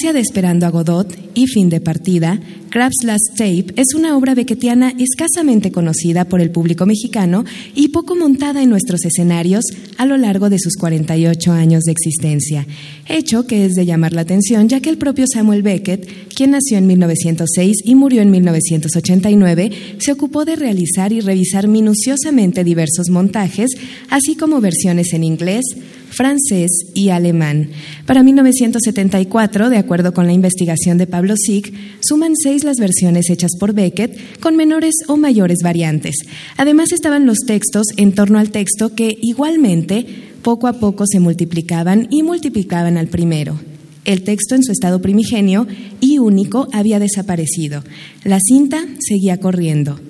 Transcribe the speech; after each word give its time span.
De 0.00 0.18
Esperando 0.18 0.64
a 0.64 0.70
Godot 0.70 1.14
y 1.34 1.46
Fin 1.46 1.68
de 1.68 1.78
Partida, 1.78 2.40
Crab's 2.70 3.04
Last 3.04 3.36
Tape 3.36 3.66
es 3.76 3.94
una 3.94 4.16
obra 4.16 4.34
beckettiana 4.34 4.94
escasamente 4.98 5.70
conocida 5.70 6.24
por 6.24 6.40
el 6.40 6.50
público 6.50 6.86
mexicano 6.86 7.44
y 7.74 7.88
poco 7.88 8.16
montada 8.16 8.62
en 8.62 8.70
nuestros 8.70 9.04
escenarios 9.04 9.62
a 9.98 10.06
lo 10.06 10.16
largo 10.16 10.48
de 10.48 10.58
sus 10.58 10.76
48 10.76 11.52
años 11.52 11.82
de 11.84 11.92
existencia, 11.92 12.66
hecho 13.08 13.46
que 13.46 13.66
es 13.66 13.74
de 13.74 13.84
llamar 13.84 14.14
la 14.14 14.22
atención 14.22 14.70
ya 14.70 14.80
que 14.80 14.88
el 14.88 14.96
propio 14.96 15.26
Samuel 15.30 15.62
Beckett, 15.62 16.08
quien 16.34 16.52
nació 16.52 16.78
en 16.78 16.86
1906 16.86 17.76
y 17.84 17.94
murió 17.94 18.22
en 18.22 18.30
1989, 18.30 19.70
se 19.98 20.12
ocupó 20.12 20.46
de 20.46 20.56
realizar 20.56 21.12
y 21.12 21.20
revisar 21.20 21.68
minuciosamente 21.68 22.64
diversos 22.64 23.10
montajes, 23.10 23.68
así 24.08 24.34
como 24.34 24.62
versiones 24.62 25.12
en 25.12 25.24
inglés, 25.24 25.64
francés 26.10 26.70
y 26.94 27.08
alemán. 27.08 27.70
Para 28.06 28.22
1974, 28.22 29.70
de 29.70 29.78
acuerdo 29.78 30.12
con 30.12 30.26
la 30.26 30.32
investigación 30.32 30.98
de 30.98 31.06
Pablo 31.06 31.34
Sick, 31.36 31.72
suman 32.00 32.34
seis 32.36 32.64
las 32.64 32.76
versiones 32.76 33.30
hechas 33.30 33.52
por 33.58 33.72
Beckett 33.72 34.40
con 34.40 34.56
menores 34.56 34.94
o 35.08 35.16
mayores 35.16 35.58
variantes. 35.62 36.16
Además 36.56 36.92
estaban 36.92 37.26
los 37.26 37.38
textos 37.46 37.86
en 37.96 38.12
torno 38.12 38.38
al 38.38 38.50
texto 38.50 38.94
que 38.94 39.16
igualmente 39.20 40.06
poco 40.42 40.66
a 40.66 40.74
poco 40.74 41.04
se 41.06 41.20
multiplicaban 41.20 42.08
y 42.10 42.22
multiplicaban 42.22 42.96
al 42.96 43.08
primero. 43.08 43.58
El 44.04 44.22
texto 44.22 44.54
en 44.54 44.62
su 44.62 44.72
estado 44.72 45.02
primigenio 45.02 45.66
y 46.00 46.18
único 46.18 46.68
había 46.72 46.98
desaparecido. 46.98 47.84
La 48.24 48.38
cinta 48.40 48.84
seguía 48.98 49.38
corriendo. 49.38 50.00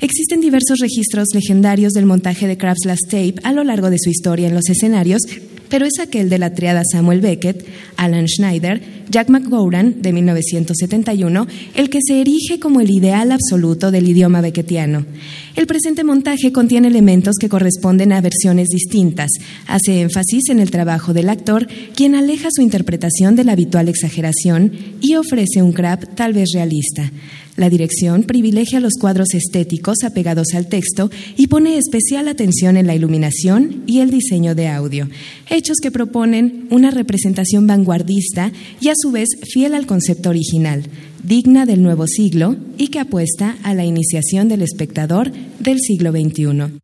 Existen 0.00 0.40
diversos 0.40 0.78
registros 0.78 1.26
legendarios 1.34 1.92
del 1.92 2.06
montaje 2.06 2.46
de 2.46 2.56
Crab's 2.56 2.84
Last 2.84 3.06
Tape 3.06 3.34
a 3.42 3.52
lo 3.52 3.64
largo 3.64 3.90
de 3.90 3.98
su 3.98 4.10
historia 4.10 4.46
en 4.46 4.54
los 4.54 4.68
escenarios, 4.68 5.22
pero 5.68 5.86
es 5.86 5.98
aquel 5.98 6.28
de 6.28 6.38
la 6.38 6.54
triada 6.54 6.82
Samuel 6.88 7.20
Beckett, 7.20 7.66
Alan 7.96 8.28
Schneider, 8.28 8.80
Jack 9.10 9.28
McGowran 9.28 10.00
de 10.00 10.12
1971 10.12 11.48
el 11.74 11.90
que 11.90 11.98
se 12.06 12.20
erige 12.20 12.60
como 12.60 12.80
el 12.80 12.90
ideal 12.90 13.32
absoluto 13.32 13.90
del 13.90 14.08
idioma 14.08 14.40
beckettiano. 14.40 15.04
El 15.58 15.66
presente 15.66 16.04
montaje 16.04 16.52
contiene 16.52 16.86
elementos 16.86 17.34
que 17.34 17.48
corresponden 17.48 18.12
a 18.12 18.20
versiones 18.20 18.68
distintas, 18.68 19.28
hace 19.66 20.02
énfasis 20.02 20.50
en 20.50 20.60
el 20.60 20.70
trabajo 20.70 21.12
del 21.12 21.28
actor, 21.28 21.66
quien 21.96 22.14
aleja 22.14 22.48
su 22.52 22.62
interpretación 22.62 23.34
de 23.34 23.42
la 23.42 23.54
habitual 23.54 23.88
exageración 23.88 24.70
y 25.00 25.16
ofrece 25.16 25.60
un 25.60 25.72
crab 25.72 26.14
tal 26.14 26.32
vez 26.32 26.50
realista. 26.54 27.10
La 27.56 27.70
dirección 27.70 28.22
privilegia 28.22 28.78
los 28.78 28.92
cuadros 29.00 29.34
estéticos 29.34 30.04
apegados 30.04 30.54
al 30.54 30.68
texto 30.68 31.10
y 31.36 31.48
pone 31.48 31.76
especial 31.76 32.28
atención 32.28 32.76
en 32.76 32.86
la 32.86 32.94
iluminación 32.94 33.82
y 33.84 33.98
el 33.98 34.12
diseño 34.12 34.54
de 34.54 34.68
audio, 34.68 35.08
hechos 35.50 35.78
que 35.82 35.90
proponen 35.90 36.68
una 36.70 36.92
representación 36.92 37.66
vanguardista 37.66 38.52
y 38.80 38.90
a 38.90 38.94
su 38.96 39.10
vez 39.10 39.30
fiel 39.52 39.74
al 39.74 39.86
concepto 39.86 40.30
original, 40.30 40.84
digna 41.22 41.66
del 41.66 41.82
nuevo 41.82 42.06
siglo 42.06 42.56
y 42.76 42.88
que 42.88 43.00
apuesta 43.00 43.56
a 43.62 43.74
la 43.74 43.84
iniciación 43.84 44.48
del 44.48 44.62
espectador 44.62 45.30
del 45.58 45.78
siglo 45.80 46.10
XXI. 46.12 46.78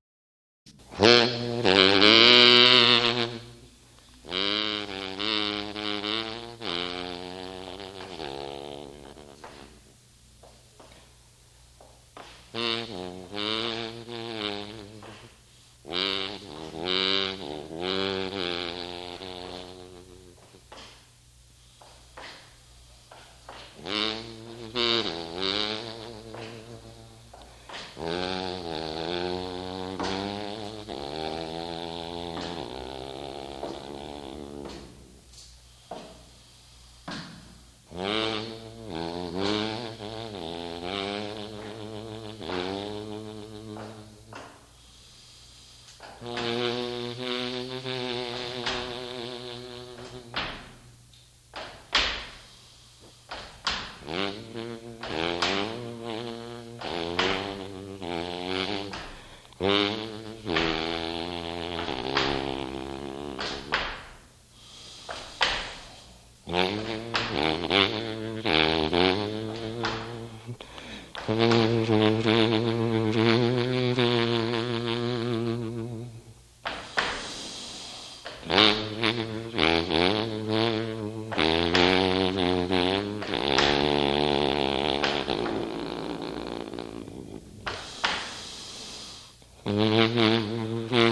Ay, 89.64 91.00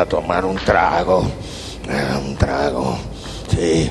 a 0.00 0.06
tomar 0.06 0.44
un 0.44 0.56
trago. 0.56 1.22
Eh, 1.88 2.18
un 2.26 2.36
trago. 2.36 2.96
Sí, 3.48 3.90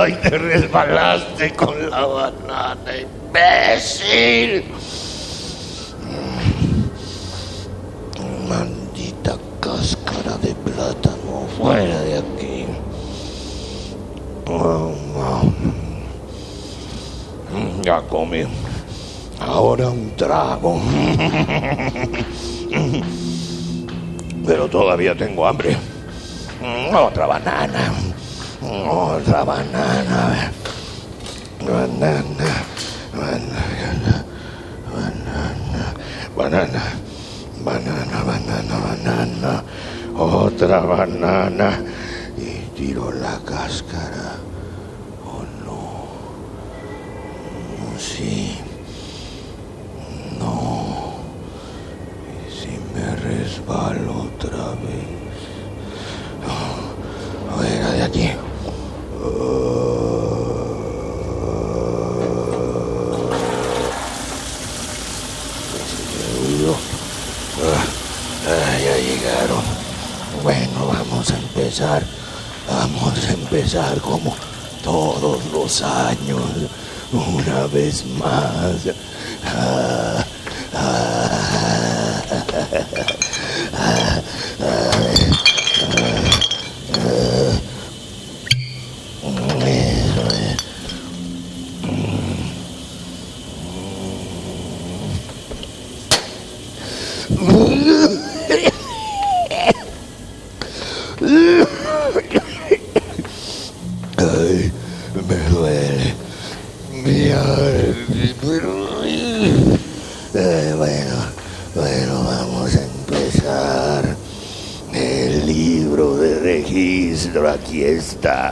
Ay, 0.00 0.14
te 0.14 0.30
resbalaste 0.30 1.52
con 1.52 1.90
la 1.90 2.06
banana, 2.06 2.90
imbécil. 2.96 4.64
Maldita 8.48 9.36
cáscara 9.60 10.38
de 10.38 10.54
plátano, 10.54 11.46
fuera 11.58 12.00
de 12.00 12.16
aquí. 12.16 12.64
Oh. 14.46 14.94
Ya 17.82 18.00
comí. 18.00 18.44
Ahora 19.38 19.90
un 19.90 20.16
trago. 20.16 20.80
Pero 24.46 24.66
todavía 24.68 25.14
tengo 25.14 25.46
hambre. 25.46 25.76
Otra 26.90 27.26
banana 27.26 27.92
otra 28.70 29.44
banana. 29.44 30.50
Banana, 31.60 32.50
banana, 33.12 34.14
banana, 34.90 35.84
banana, 36.36 36.82
banana, 37.64 38.18
banana, 38.24 38.76
banana, 38.80 39.52
otra 40.16 40.80
banana. 40.86 41.89
como 74.10 74.34
todos 74.82 75.38
los 75.52 75.82
años, 75.82 76.40
una 77.12 77.66
vez 77.68 78.04
más. 78.18 78.94
Ah, 79.44 80.24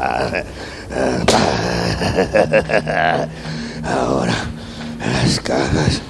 Ahora 3.85 4.35
las 4.99 5.39
cajas. 5.41 6.01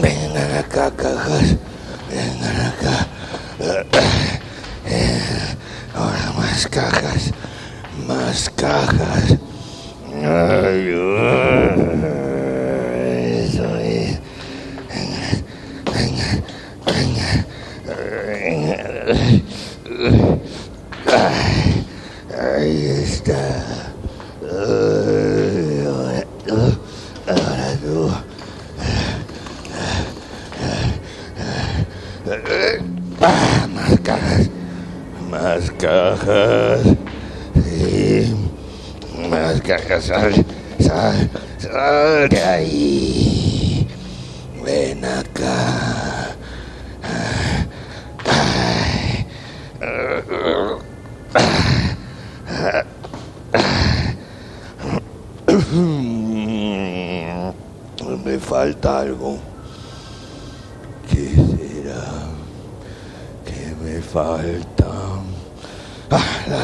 Vengan 0.00 0.58
acá, 0.58 0.90
cajas. 0.96 1.56
Vengan 2.10 2.60
acá. 2.66 3.06
Eh, 4.86 5.20
ahora 5.94 6.32
más 6.36 6.66
cajas. 6.66 7.32
Más 8.06 8.50
cajas. 8.50 9.36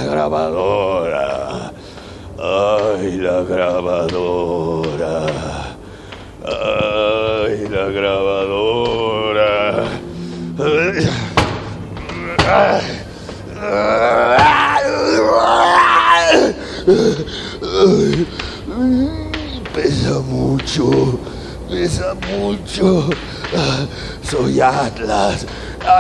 Grabadora. 0.07 1.73
Ay, 2.39 3.17
la 3.19 3.43
grabadora. 3.43 5.27
Ay, 6.45 7.69
la 7.69 7.87
grabadora. 7.89 8.77
Pesa 19.75 20.21
mucho, 20.21 21.19
pesa 21.69 22.15
mucho. 22.31 23.11
Soy 24.23 24.61
Atlas, 24.61 25.47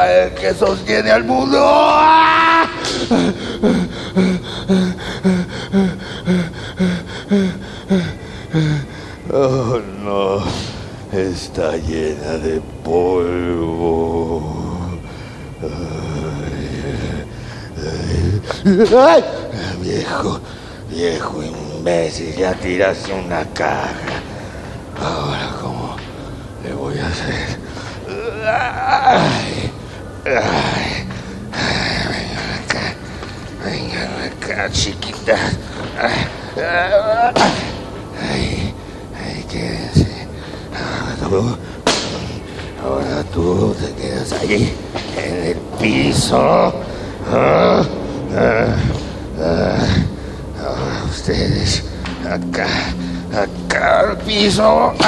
el 0.09 0.35
que 0.35 0.55
sostiene 0.55 1.11
al 1.11 1.25
mundo. 1.25 1.59
Oh 9.30 9.78
no, 10.02 10.42
está 11.12 11.76
llena 11.76 12.38
de 12.38 12.62
polvo. 12.82 14.40
¡Ay! 18.99 19.23
Viejo, 19.82 20.40
viejo 20.90 21.42
imbécil, 21.42 22.35
ya 22.37 22.54
tiraste 22.54 23.12
una 23.12 23.44
caja. 23.52 24.23
Ahora, 24.99 25.50
¿cómo 25.61 25.94
le 26.64 26.73
voy 26.73 26.99
a 26.99 27.06
hacer 27.08 27.58
vengan 33.66 34.12
acá, 34.23 34.46
acá, 34.57 34.71
chiquita. 34.71 35.37
Ay, 38.19 38.73
ay, 39.21 39.45
quédense. 39.51 40.09
Ahora 42.83 43.23
tú, 43.35 43.75
te 43.79 43.93
quedas 44.01 44.33
allí, 44.33 44.73
en 45.17 45.47
el 45.49 45.57
piso. 45.79 46.73
Ah, 47.31 47.83
ah, 48.35 48.77
ah. 49.39 49.87
Ustedes, 51.11 51.85
acá, 52.25 52.69
acá 53.33 54.01
al 54.01 54.17
piso. 54.19 54.95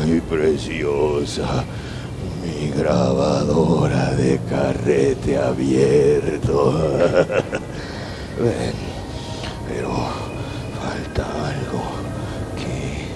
Ay, 0.00 0.20
preciosa, 0.28 1.64
mi 2.58 2.70
grabadora 2.70 4.12
de 4.14 4.40
carrete 4.50 5.38
abierto. 5.38 6.72
Ven, 8.38 8.74
pero 9.68 9.90
falta 10.80 11.24
algo 11.24 11.82
que, 12.56 13.06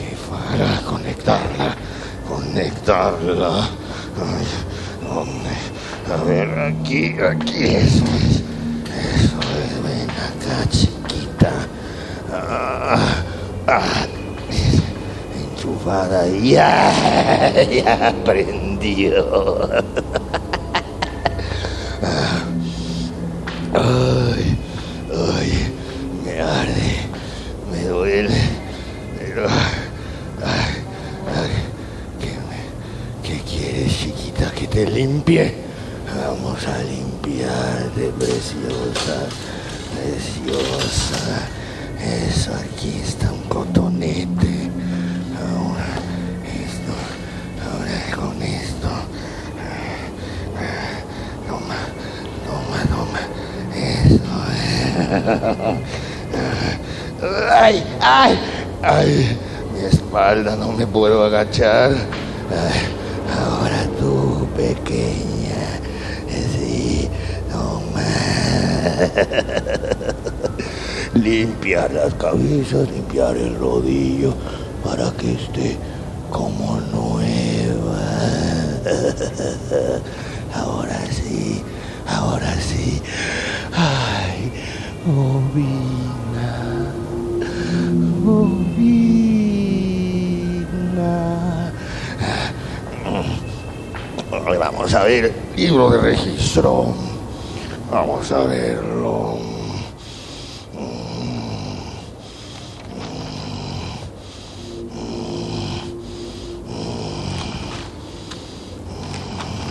que 0.00 0.16
para 0.28 0.80
conectarla, 0.82 1.76
conectarla. 2.28 3.68
Ay. 4.18 4.46
A 6.10 6.24
ver, 6.24 6.48
aquí, 6.58 7.14
aquí, 7.20 7.64
eso 7.64 8.04
es. 8.04 8.42
Eso 9.14 9.40
es, 9.40 9.82
ven 9.82 10.10
acá, 10.10 10.68
chiquita. 10.70 11.52
Ah, 12.32 13.24
ah, 13.66 14.06
enchufada, 15.90 16.26
ya, 16.28 16.92
ya 17.70 18.14
prendió. 18.24 19.68
Ay, 23.72 24.58
ay, 25.14 25.72
me 26.24 26.40
arde, 26.40 26.92
me 27.70 27.84
duele, 27.84 28.40
pero... 29.18 29.46
Ay, 30.42 30.74
ay, 31.36 31.50
¿qué, 32.20 32.32
me- 32.48 33.28
qué 33.28 33.40
quieres, 33.44 33.96
chiquita, 33.96 34.50
que 34.52 34.66
te 34.66 34.86
limpie? 34.90 35.54
Vamos 36.16 36.66
a 36.66 36.78
limpiarte, 36.82 38.10
preciosa, 38.18 39.28
preciosa. 39.94 41.48
Eso, 42.28 42.50
aquí 42.54 43.00
está 43.04 43.30
un 43.30 43.42
cotonete. 43.48 44.68
Ahora, 45.38 45.86
esto, 46.64 46.92
ahora 47.62 48.16
con 48.16 48.42
esto. 48.42 48.88
Toma, 51.46 51.76
toma, 52.46 52.78
toma. 52.88 53.20
Eso. 53.76 54.99
¡Ay! 57.52 57.84
¡Ay! 58.00 58.38
¡Ay! 58.82 59.36
Mi 59.74 59.80
espalda 59.84 60.54
no 60.54 60.72
me 60.72 60.86
puedo 60.86 61.24
agachar. 61.24 61.90
Ahora 63.38 63.86
tú, 63.98 64.46
pequeña. 64.56 65.80
Sí, 66.52 67.08
toma. 67.50 68.06
Limpiar 71.14 71.92
las 71.92 72.14
cabezas, 72.14 72.88
limpiar 72.90 73.36
el 73.36 73.56
rodillo 73.56 74.34
para 74.84 75.10
que 75.12 75.32
esté 75.32 75.76
como 76.30 76.80
nueva. 76.92 77.98
Ahora 80.54 81.00
sí, 81.10 81.62
ahora 82.06 82.54
sí. 82.60 83.00
Ay, 83.72 84.52
bobina, 85.10 86.50
bobina. 88.24 89.40
Vamos 94.58 94.94
a 94.94 95.04
ver, 95.04 95.32
libro 95.56 95.90
de 95.90 95.98
registro. 95.98 96.94
Vamos 97.90 98.30
a 98.32 98.40
verlo. 98.44 99.38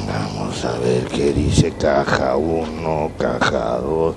Vamos 0.07 0.65
a 0.65 0.79
ver 0.79 1.05
qué 1.05 1.31
dice 1.31 1.71
caja 1.71 2.35
1, 2.35 3.11
caja 3.17 3.77
2, 3.77 4.15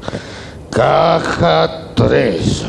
caja 0.73 1.93
3. 1.95 2.64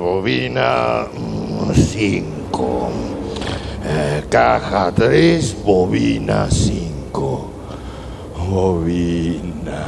Bobina 0.00 1.06
5. 1.72 2.90
caja 4.30 4.90
3, 4.90 5.54
bobina 5.62 6.48
5. 6.48 7.50
Bobina. 8.48 9.84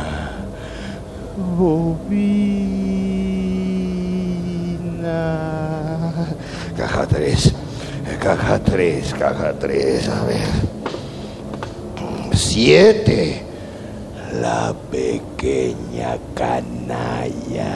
Bobina. 1.57 1.97
Caja 6.77 7.07
3. 7.07 7.55
Caja 8.21 8.59
3, 8.59 9.13
caja 9.19 9.53
3, 9.55 10.09
a 10.09 10.25
ver. 10.25 10.53
7. 12.35 13.46
La 14.41 14.75
pequeña 14.91 16.19
canalla. 16.35 17.73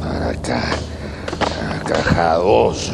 Para 0.00 0.30
acá. 0.30 0.62
Caja 1.86 2.34
dos. 2.34 2.92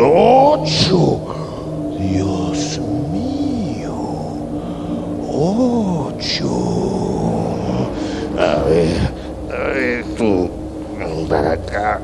Ocho. 0.00 1.20
Dios 1.98 2.80
mío. 3.12 3.96
Ocho. 5.28 6.48
A 8.38 8.62
ver. 8.64 8.98
A 9.50 10.16
tú. 10.16 10.50
Para 11.28 11.52
acá. 11.52 12.00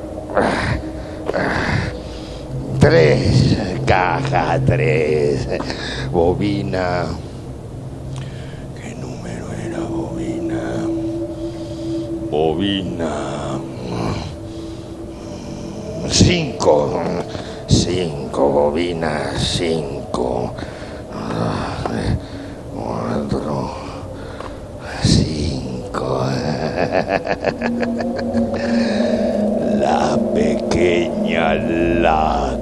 Tres. 2.81 3.57
Caja 3.85 4.59
tres. 4.65 5.47
Bobina. 6.11 7.05
¿Qué 8.81 8.95
número 8.95 9.53
era 9.53 9.81
bobina? 9.81 10.87
Bobina. 12.31 13.59
Cinco. 16.09 17.03
Cinco 17.69 18.49
bobinas. 18.49 19.39
Cinco. 19.39 20.55
Cuatro. 22.75 23.75
Cinco. 25.03 26.25
La 29.81 30.19
pequeña 30.35 31.55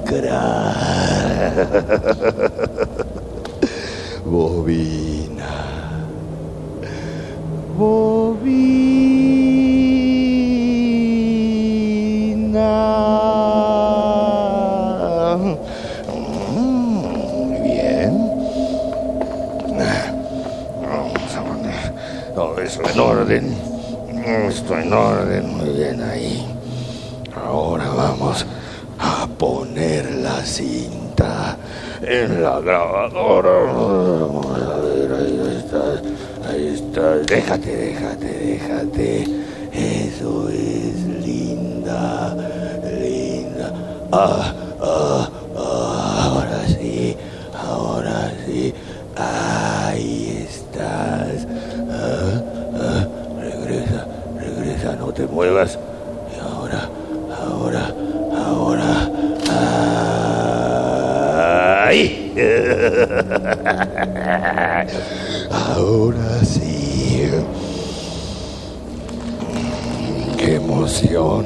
lacra. 0.09 1.53
Bobina. 4.25 5.49
Bobina. 7.77 8.59
Mm, 16.53 17.63
Bien. 17.63 18.15
Todo 22.35 22.61
eso 22.61 22.83
en 22.89 23.01
orden. 23.01 23.55
Esto 24.49 24.79
en 24.79 24.93
orden, 24.93 25.57
muy 25.57 25.71
bien 25.71 26.03
ahí. 26.03 26.47
Ahora 27.35 27.89
vamos 27.89 28.45
a 28.99 29.27
poner 29.39 30.11
la 30.17 30.45
cinta 30.45 31.57
en 32.03 32.43
la 32.43 32.61
grabadora. 32.61 33.71
A 33.71 34.79
ver, 34.81 35.13
ahí 35.13 35.59
está. 35.59 36.51
Ahí 36.51 36.69
está. 36.69 37.19
Déjate, 37.19 37.77
déjate, 37.77 38.27
déjate. 38.27 39.25
Eso 39.73 40.49
es 40.49 41.27
linda, 41.27 42.35
linda. 43.01 43.73
Ah, 44.13 44.55
ah, 44.81 45.31
ah, 45.57 46.25
ahora 46.25 46.67
sí, 46.67 47.17
ahora 47.55 48.33
sí. 48.47 48.75
Ahí 49.17 50.47
estás. 50.49 51.47
Ah, 51.91 52.43
ah, 52.81 53.07
regresa, 53.41 54.07
regresa, 54.39 54.97
no 54.97 55.13
te 55.13 55.27
muevas. 55.27 55.79
Ahora 65.77 66.45
sí. 66.45 67.31
Qué 70.37 70.57
emoción. 70.57 71.45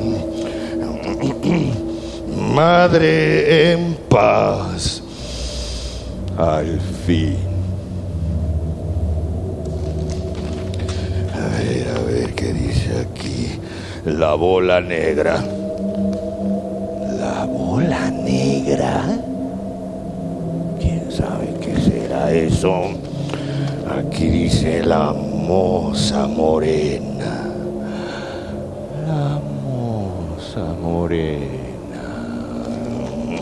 Madre 2.55 3.73
en 3.73 3.95
paz. 4.09 5.03
Al 6.37 6.81
fin. 7.07 7.37
A 11.35 11.47
ver, 11.59 11.89
a 11.89 12.01
ver 12.03 12.35
qué 12.35 12.53
dice 12.53 12.91
aquí. 13.01 13.61
La 14.05 14.35
bola 14.35 14.81
negra. 14.81 15.62
La 24.63 25.13
moza 25.13 26.27
morena. 26.27 27.51
La 29.07 29.39
moza 29.65 30.65
morena. 30.81 31.49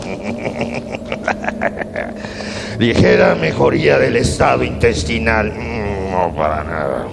Ligera 2.79 3.35
mejoría 3.35 3.97
del 3.99 4.15
estado 4.17 4.63
intestinal. 4.63 5.51
Mm, 5.51 6.11
No, 6.11 6.33
para 6.35 6.63
nada. 6.63 7.07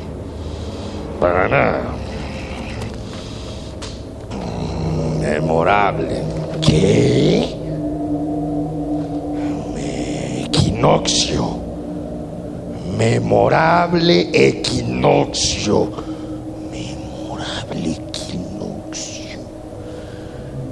Para 1.20 1.48
nada. 1.48 1.82
Mm, 4.32 5.20
Memorable. 5.20 6.22
¿Qué? 6.62 7.54
Equinoccio. 10.44 11.57
Memorable 12.98 14.28
equinoccio. 14.32 15.88
Memorable 16.72 17.92
equinoccio. 17.92 19.38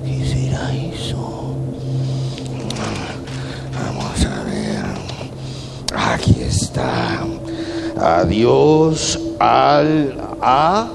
¿Qué 0.04 0.26
será 0.26 0.74
eso? 0.74 1.54
Vamos 3.78 4.26
a 4.26 4.42
ver. 4.42 4.86
Aquí 5.94 6.42
está. 6.42 7.24
Adiós 7.96 9.20
al 9.38 10.18
a. 10.42 10.88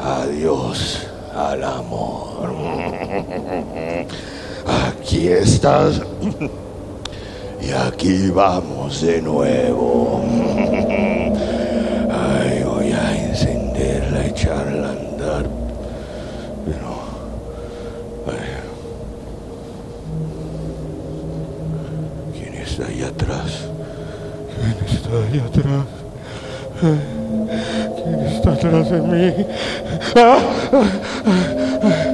Adiós 0.00 1.08
al 1.34 1.64
amor. 1.64 2.54
Aquí 5.04 5.28
estás. 5.28 6.00
Y 7.60 7.70
aquí 7.72 8.28
vamos 8.28 9.00
de 9.00 9.22
nuevo. 9.22 10.20
Ay, 12.10 12.62
voy 12.62 12.92
a 12.92 13.26
encenderla, 13.26 14.26
echarla 14.26 14.88
a 14.88 14.90
andar. 14.90 15.46
Pero. 16.66 16.88
ay. 18.26 18.34
¿Quién 22.34 22.54
está 22.54 22.86
ahí 22.86 23.02
atrás? 23.02 23.68
¿Quién 24.54 24.76
está 24.86 25.10
ahí 25.22 25.38
atrás? 25.40 25.86
¿Quién 27.96 28.20
está 28.26 28.52
atrás 28.52 28.90
de 28.90 29.00
mí? 29.00 29.46
¡Ah! 30.16 30.38
Ay, 31.82 32.13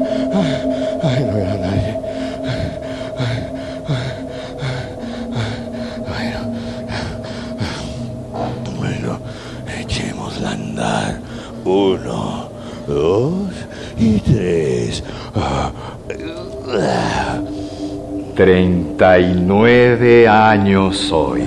39 19.01 20.29
años 20.29 21.11
hoy. 21.11 21.43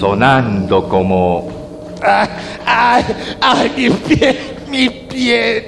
Sonando 0.00 0.88
como 0.88 1.46
¡Ay, 2.00 2.28
ay, 2.64 3.04
ay, 3.38 3.72
mi 3.76 3.90
pie, 3.90 4.38
mi 4.70 4.88
pie! 4.88 5.61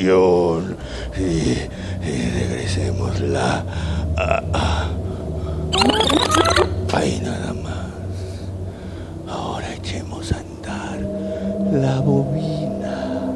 y, 0.00 1.20
y 1.20 2.30
regresémosla 2.30 3.64
a, 4.16 4.88
ahí 6.94 7.20
nada 7.22 7.52
más. 7.54 7.88
Ahora 9.28 9.74
echemos 9.74 10.32
a 10.32 10.38
andar 10.38 11.00
la 11.72 12.00
bobina. 12.00 13.28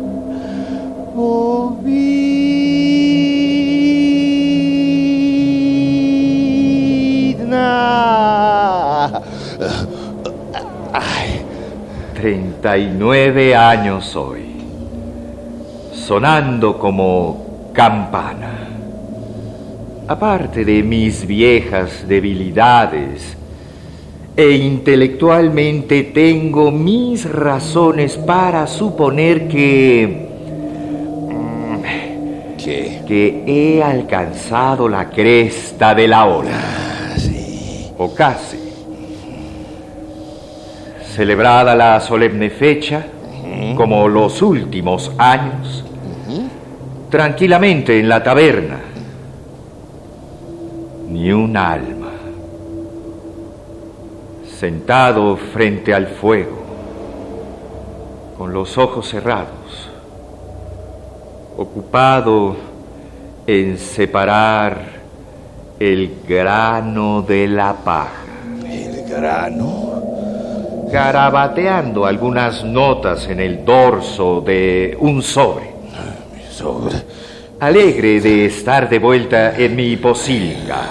Bobina. 1.14 2.02
Ay. 10.92 11.42
39 12.14 13.56
años 13.56 14.14
hoy 14.14 14.51
sonando 16.12 16.76
como 16.76 17.70
campana. 17.72 18.68
Aparte 20.06 20.62
de 20.62 20.82
mis 20.82 21.26
viejas 21.26 22.06
debilidades, 22.06 23.34
e 24.36 24.50
intelectualmente 24.50 26.02
tengo 26.02 26.70
mis 26.70 27.24
razones 27.24 28.18
para 28.18 28.66
suponer 28.66 29.48
que... 29.48 30.28
¿qué? 32.62 33.00
que 33.08 33.44
he 33.46 33.82
alcanzado 33.82 34.90
la 34.90 35.08
cresta 35.08 35.94
de 35.94 36.08
la 36.08 36.26
ola. 36.26 36.50
Ah, 36.52 37.14
sí. 37.16 37.90
O 37.96 38.12
casi. 38.12 38.58
Celebrada 41.16 41.74
la 41.74 41.98
solemne 42.00 42.50
fecha, 42.50 43.02
como 43.76 44.06
los 44.08 44.42
últimos 44.42 45.10
años, 45.16 45.86
tranquilamente 47.12 48.00
en 48.00 48.08
la 48.08 48.22
taberna, 48.22 48.80
ni 51.10 51.30
un 51.30 51.54
alma, 51.58 52.08
sentado 54.58 55.36
frente 55.36 55.92
al 55.92 56.06
fuego, 56.06 56.56
con 58.38 58.54
los 58.54 58.78
ojos 58.78 59.10
cerrados, 59.10 59.90
ocupado 61.58 62.56
en 63.46 63.76
separar 63.76 64.80
el 65.78 66.22
grano 66.26 67.20
de 67.20 67.46
la 67.46 67.74
paja 67.74 68.22
El 68.66 69.04
grano. 69.06 70.88
garabateando 70.90 72.06
algunas 72.06 72.64
notas 72.64 73.28
en 73.28 73.40
el 73.40 73.66
dorso 73.66 74.40
de 74.40 74.96
un 74.98 75.20
sobre. 75.20 75.71
Sobre. 76.52 76.96
Alegre 77.60 78.20
de 78.20 78.44
estar 78.46 78.88
de 78.88 78.98
vuelta 78.98 79.56
en 79.56 79.74
mi 79.74 79.96
posilga, 79.96 80.82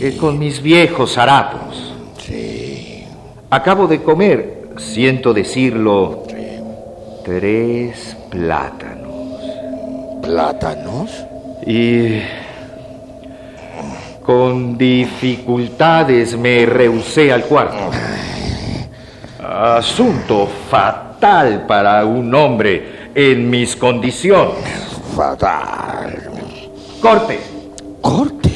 eh, 0.00 0.16
con 0.18 0.38
mis 0.38 0.62
viejos 0.62 1.18
harapos. 1.18 1.92
Sí. 2.18 3.04
Acabo 3.50 3.88
de 3.88 4.02
comer, 4.02 4.68
siento 4.76 5.34
decirlo, 5.34 6.22
sí. 6.28 6.34
tres 7.24 8.16
plátanos. 8.30 9.40
¿Plátanos? 10.22 11.10
Y 11.66 12.20
con 14.22 14.78
dificultades 14.78 16.36
me 16.38 16.64
rehusé 16.64 17.32
al 17.32 17.44
cuarto. 17.44 17.90
Asunto 19.42 20.46
fatal 20.68 21.64
para 21.66 22.04
un 22.04 22.32
hombre 22.34 22.95
en 23.16 23.48
mis 23.48 23.74
condiciones. 23.74 25.00
Fatal. 25.16 26.30
Corte. 27.00 27.40
Corte. 28.02 28.50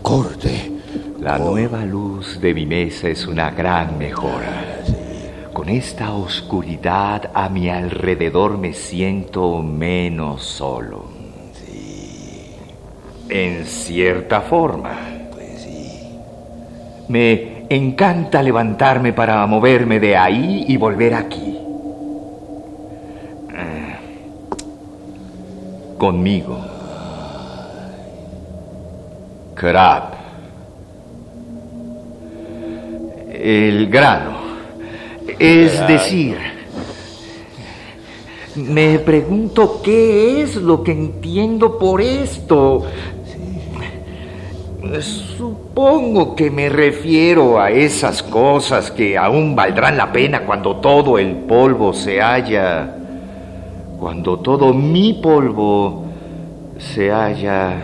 Corte. 0.00 0.72
La 1.20 1.38
nueva 1.38 1.84
luz 1.84 2.40
de 2.40 2.54
mi 2.54 2.64
mesa 2.64 3.08
es 3.08 3.26
una 3.26 3.50
gran 3.50 3.98
mejora. 3.98 4.80
Con 5.52 5.68
esta 5.68 6.14
oscuridad 6.14 7.30
a 7.34 7.50
mi 7.50 7.68
alrededor 7.68 8.56
me 8.56 8.72
siento 8.72 9.58
menos 9.58 10.42
solo. 10.42 11.04
En 13.28 13.66
cierta 13.66 14.40
forma. 14.40 14.92
Me 17.08 17.66
encanta 17.68 18.42
levantarme 18.42 19.12
para 19.12 19.46
moverme 19.46 20.00
de 20.00 20.16
ahí 20.16 20.64
y 20.66 20.78
volver 20.78 21.12
aquí. 21.12 21.59
Conmigo. 26.00 26.56
Crab. 29.54 30.14
El 33.30 33.86
grano. 33.90 34.38
Es 35.38 35.86
decir, 35.86 36.38
me 38.56 38.98
pregunto 39.00 39.82
qué 39.84 40.40
es 40.40 40.56
lo 40.56 40.82
que 40.82 40.92
entiendo 40.92 41.78
por 41.78 42.00
esto. 42.00 42.86
Supongo 45.02 46.34
que 46.34 46.50
me 46.50 46.70
refiero 46.70 47.60
a 47.60 47.70
esas 47.70 48.22
cosas 48.22 48.90
que 48.90 49.18
aún 49.18 49.54
valdrán 49.54 49.98
la 49.98 50.10
pena 50.10 50.46
cuando 50.46 50.76
todo 50.76 51.18
el 51.18 51.36
polvo 51.36 51.92
se 51.92 52.22
haya... 52.22 52.99
Cuando 54.00 54.38
todo 54.38 54.72
mi 54.72 55.12
polvo 55.12 56.06
se 56.78 57.12
haya 57.12 57.76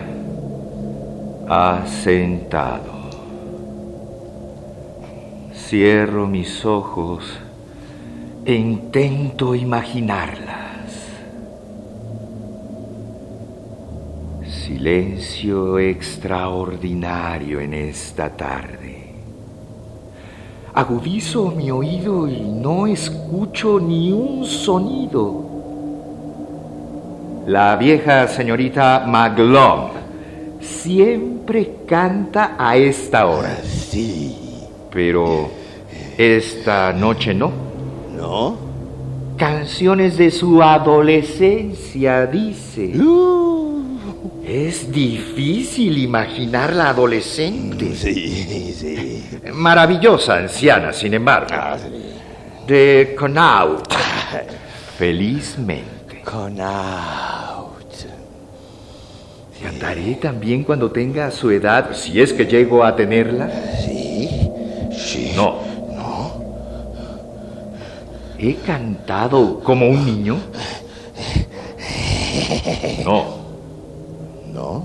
asentado. 1.47 2.91
Cierro 5.53 6.25
mis 6.25 6.65
ojos 6.65 7.23
e 8.43 8.55
intento 8.55 9.53
imaginarlas. 9.53 10.57
Silencio 14.43 15.77
extraordinario 15.77 17.59
en 17.59 17.75
esta 17.75 18.35
tarde. 18.35 19.13
Agudizo 20.73 21.51
mi 21.51 21.69
oído 21.69 22.27
y 22.27 22.41
no 22.41 22.87
escucho 22.87 23.79
ni 23.79 24.11
un 24.11 24.43
sonido. 24.45 25.46
La 27.47 27.75
vieja 27.77 28.27
señorita 28.27 29.05
Maglone 29.07 29.91
siempre 30.59 31.71
canta 31.87 32.55
a 32.59 32.75
esta 32.75 33.25
hora, 33.25 33.57
Sí. 33.63 34.35
pero 34.91 35.49
esta 36.17 36.91
noche 36.93 37.33
no. 37.33 37.51
¿No? 38.17 38.57
Canciones 39.37 40.17
de 40.17 40.29
su 40.31 40.61
adolescencia, 40.61 42.25
dice. 42.25 42.91
Uh, 42.99 43.97
Es 44.45 44.91
difícil 44.91 45.97
imaginar 45.97 46.73
la 46.73 46.89
adolescente. 46.89 47.95
sí, 47.95 48.73
sí. 48.73 49.23
Maravillosa 49.53 50.35
anciana, 50.37 50.91
sin 50.93 51.13
embargo. 51.13 51.47
Ah, 51.51 51.77
sí. 51.77 51.89
De 52.67 53.15
Connaught. 53.17 53.87
Felizmente. 54.97 55.96
Con 56.29 56.59
out. 56.59 57.93
Cantaré 59.63 60.15
también 60.15 60.65
cuando 60.65 60.91
tenga 60.91 61.31
su 61.31 61.49
edad, 61.51 61.93
si 61.93 62.19
es 62.19 62.33
que 62.33 62.45
llego 62.45 62.83
a 62.83 62.97
tenerla. 62.97 63.49
Sí. 63.79 64.51
Sí. 64.91 65.31
No. 65.37 65.61
No. 65.95 66.33
¿He 68.37 68.55
cantado 68.55 69.61
como 69.61 69.87
un 69.87 70.05
niño? 70.05 70.37
No. 73.05 73.37
No. 74.53 74.83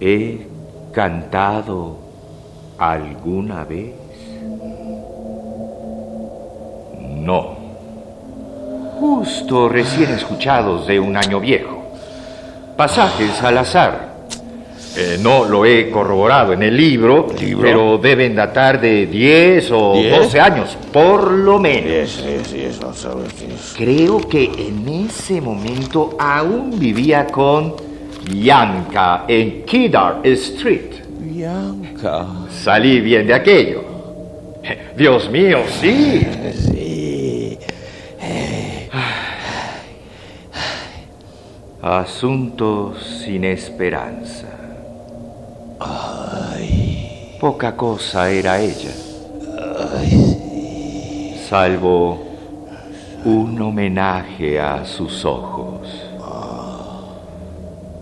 ¿He 0.00 0.46
cantado 0.92 1.96
alguna 2.78 3.64
vez? 3.64 3.92
No. 7.00 7.63
Justo 8.98 9.68
recién 9.68 10.10
escuchados 10.12 10.86
de 10.86 11.00
un 11.00 11.16
año 11.16 11.40
viejo. 11.40 11.84
Pasajes 12.76 13.42
al 13.42 13.58
azar. 13.58 14.14
Eh, 14.96 15.18
no 15.20 15.44
lo 15.44 15.64
he 15.66 15.90
corroborado 15.90 16.52
en 16.52 16.62
el 16.62 16.76
libro, 16.76 17.26
¿Libro? 17.40 17.62
pero 17.62 17.98
deben 17.98 18.36
datar 18.36 18.80
de 18.80 19.06
10 19.06 19.70
o 19.72 19.94
¿Diez? 19.94 20.16
12 20.18 20.40
años, 20.40 20.78
por 20.92 21.32
lo 21.32 21.58
menos. 21.58 22.10
Sí, 22.10 22.22
sí, 22.22 22.50
sí, 22.50 22.60
eso 22.62 22.94
sabes. 22.94 23.74
Creo 23.76 24.20
que 24.20 24.44
en 24.44 24.88
ese 25.06 25.40
momento 25.40 26.16
aún 26.16 26.78
vivía 26.78 27.26
con 27.26 27.74
Bianca 28.30 29.24
en 29.26 29.64
Kedar 29.64 30.20
Street. 30.22 30.92
Bianca. 31.18 32.26
Salí 32.50 33.00
bien 33.00 33.26
de 33.26 33.34
aquello. 33.34 33.82
Dios 34.96 35.28
mío, 35.28 35.58
sí. 35.80 36.24
Sí. 36.54 36.83
Asuntos 41.86 42.96
sin 43.22 43.44
esperanza. 43.44 44.48
Ay. 45.78 47.36
Poca 47.38 47.76
cosa 47.76 48.30
era 48.30 48.58
ella. 48.58 48.90
Salvo 51.46 52.24
un 53.26 53.60
homenaje 53.60 54.58
a 54.58 54.86
sus 54.86 55.26
ojos. 55.26 55.86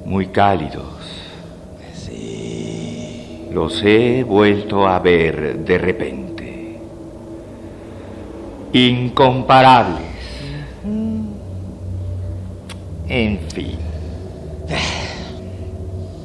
Muy 0.05 0.29
cálidos. 0.29 0.85
Los 3.53 3.83
he 3.83 4.23
vuelto 4.23 4.87
a 4.87 5.01
ver 5.01 5.59
de 5.59 5.79
repente. 5.79 6.79
incomparables. 8.75 10.12
En 13.13 13.39
fin. 13.51 13.77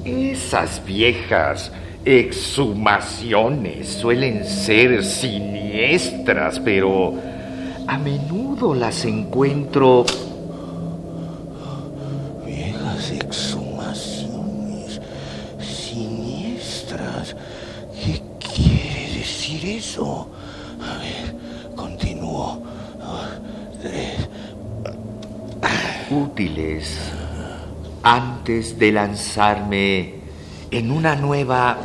Esas 0.05 0.81
viejas 0.85 1.69
exhumaciones 2.05 3.89
suelen 3.89 4.45
ser 4.45 5.03
siniestras, 5.03 6.61
pero 6.61 7.13
a 7.87 7.97
menudo 7.97 8.73
las 8.73 9.03
encuentro 9.03 10.05
Viejas 12.45 13.11
exhumaciones 13.11 15.01
siniestras. 15.59 17.35
¿Qué 18.01 18.21
quiere 18.39 19.13
decir 19.13 19.65
eso? 19.71 20.26
Útiles 26.37 26.99
antes 28.03 28.77
de 28.77 28.91
lanzarme 28.91 30.13
en 30.69 30.91
una 30.91 31.15
nueva 31.15 31.77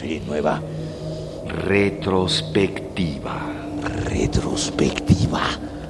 Y 0.00 0.20
nueva 0.20 0.62
retrospectiva. 1.66 3.40
retrospectiva. 4.08 5.40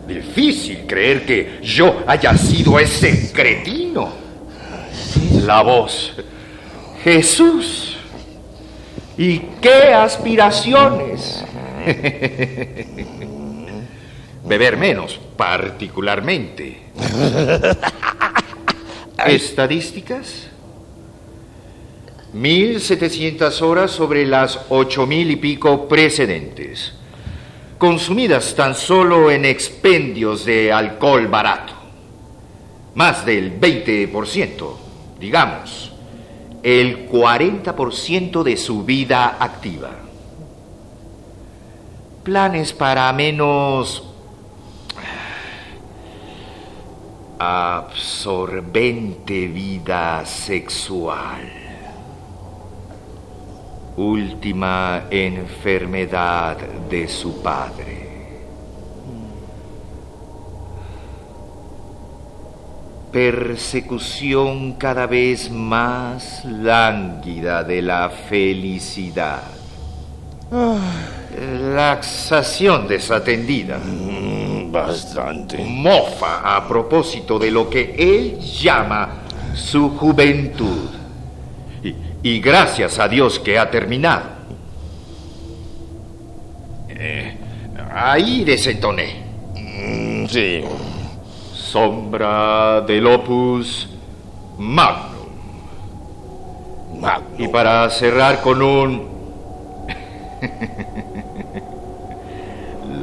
Difícil 0.08 0.86
creer 0.86 1.26
que 1.26 1.58
yo 1.62 2.04
haya 2.06 2.34
sido 2.38 2.78
ese 2.78 3.30
cretino. 3.32 4.08
La 5.44 5.62
voz. 5.62 6.14
Jesús. 7.02 7.98
¿Y 9.18 9.40
qué 9.60 9.92
aspiraciones? 9.92 11.44
Beber 14.44 14.76
menos, 14.76 15.18
particularmente. 15.36 16.82
¿Estadísticas? 19.26 20.48
1.700 22.34 23.62
horas 23.62 23.92
sobre 23.92 24.26
las 24.26 24.58
ocho 24.68 25.06
mil 25.06 25.30
y 25.30 25.36
pico 25.36 25.88
precedentes, 25.88 26.92
consumidas 27.78 28.54
tan 28.54 28.74
solo 28.74 29.30
en 29.30 29.44
expendios 29.44 30.44
de 30.44 30.72
alcohol 30.72 31.28
barato. 31.28 31.72
Más 32.96 33.24
del 33.24 33.58
20%, 33.58 34.76
digamos, 35.18 35.92
el 36.62 37.08
40% 37.08 38.42
de 38.42 38.56
su 38.56 38.84
vida 38.84 39.36
activa. 39.38 39.90
Planes 42.24 42.72
para 42.72 43.12
menos 43.12 44.13
absorbente 47.38 49.48
vida 49.48 50.24
sexual. 50.24 51.42
Última 53.96 55.04
enfermedad 55.10 56.56
de 56.90 57.08
su 57.08 57.42
padre. 57.42 58.04
Persecución 63.12 64.72
cada 64.72 65.06
vez 65.06 65.50
más 65.50 66.44
lánguida 66.44 67.62
de 67.62 67.82
la 67.82 68.10
felicidad. 68.10 69.42
Laxación 71.74 72.86
desatendida 72.86 73.78
Mm, 73.78 74.70
Bastante. 74.72 75.58
mofa 75.64 76.56
a 76.56 76.66
propósito 76.66 77.38
de 77.38 77.50
lo 77.50 77.68
que 77.70 77.94
él 77.98 78.38
llama 78.40 79.08
su 79.54 79.90
juventud. 79.96 80.90
Y, 81.82 81.94
y 82.22 82.40
gracias 82.40 82.98
a 82.98 83.06
Dios 83.08 83.38
que 83.38 83.58
ha 83.58 83.70
terminado. 83.70 84.34
Eh, 86.88 87.36
ahí 87.94 88.44
desentoné. 88.44 89.22
Mm, 89.56 90.26
Sí. 90.26 90.62
Sombra 91.52 92.80
del 92.82 93.06
opus 93.06 93.88
magnum. 94.58 95.10
Magno. 97.00 97.26
Y 97.38 97.48
para 97.48 97.90
cerrar 97.90 98.40
con 98.40 98.62
un 98.62 99.08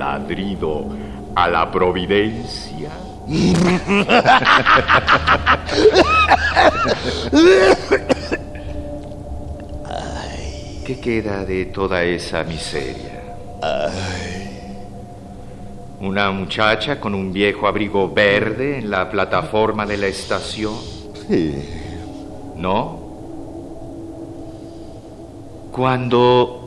ladrido 0.01 0.87
a 1.35 1.47
la 1.47 1.69
providencia. 1.71 2.89
¿Qué 10.85 10.99
queda 10.99 11.45
de 11.45 11.65
toda 11.65 12.03
esa 12.03 12.43
miseria? 12.43 13.37
Una 15.99 16.31
muchacha 16.31 16.99
con 16.99 17.13
un 17.13 17.31
viejo 17.31 17.67
abrigo 17.67 18.11
verde 18.11 18.79
en 18.79 18.89
la 18.89 19.07
plataforma 19.07 19.85
de 19.85 19.97
la 19.97 20.07
estación. 20.07 20.73
Sí. 21.29 21.63
¿No? 22.55 22.99
Cuando 25.71 26.61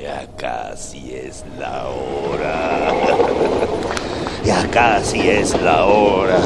Ya 0.00 0.26
casi 0.36 1.10
la 1.58 1.88
hora. 1.88 2.92
Ya 4.44 4.64
casi 4.70 5.28
es 5.28 5.60
la 5.60 5.86
hora. 5.86 6.38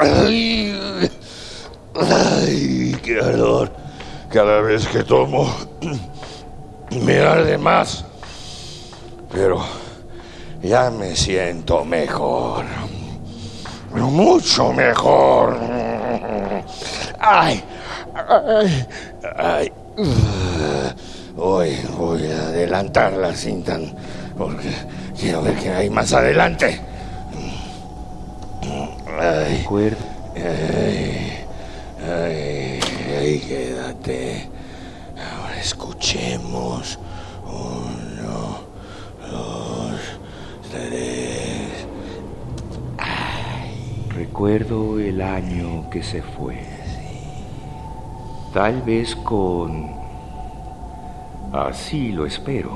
Ay, 0.00 0.72
ay, 1.94 2.96
qué 3.02 3.18
ardor. 3.20 3.72
Cada 4.30 4.60
vez 4.60 4.77
que 4.92 5.04
tomo, 5.04 5.46
me 7.04 7.20
arde 7.20 7.58
más. 7.58 8.04
Pero 9.30 9.62
ya 10.62 10.90
me 10.90 11.14
siento 11.14 11.84
mejor. 11.84 12.64
Mucho 13.94 14.72
mejor. 14.72 15.58
Ay, 17.18 17.62
ay, 18.14 18.86
ay. 19.36 19.72
Hoy 21.36 21.78
voy 21.96 22.26
a 22.30 22.48
adelantar 22.48 23.12
la 23.12 23.32
cinta 23.34 23.78
porque 24.36 24.70
quiero 25.18 25.42
ver 25.42 25.54
qué 25.56 25.70
hay 25.70 25.90
más 25.90 26.12
adelante. 26.12 26.80
Ay. 29.20 29.64
Ay, 32.00 32.80
ay, 33.18 33.38
quédate. 33.46 34.57
Escuchemos. 36.08 36.98
Uno, 37.44 38.60
dos, 39.30 40.00
tres. 40.70 41.86
Recuerdo 44.14 44.98
el 44.98 45.20
año 45.20 45.90
que 45.90 46.02
se 46.02 46.22
fue. 46.22 46.56
Tal 48.54 48.80
vez 48.80 49.14
con... 49.16 49.90
Así 51.52 52.10
lo 52.12 52.24
espero. 52.24 52.70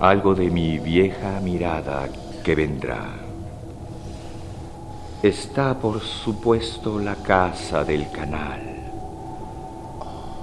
Algo 0.00 0.36
de 0.36 0.48
mi 0.48 0.78
vieja 0.78 1.40
mirada 1.40 2.08
que 2.44 2.54
vendrá. 2.54 3.04
Está 5.24 5.74
por 5.74 6.00
supuesto 6.00 7.00
la 7.00 7.16
casa 7.16 7.82
del 7.82 8.08
canal, 8.12 8.60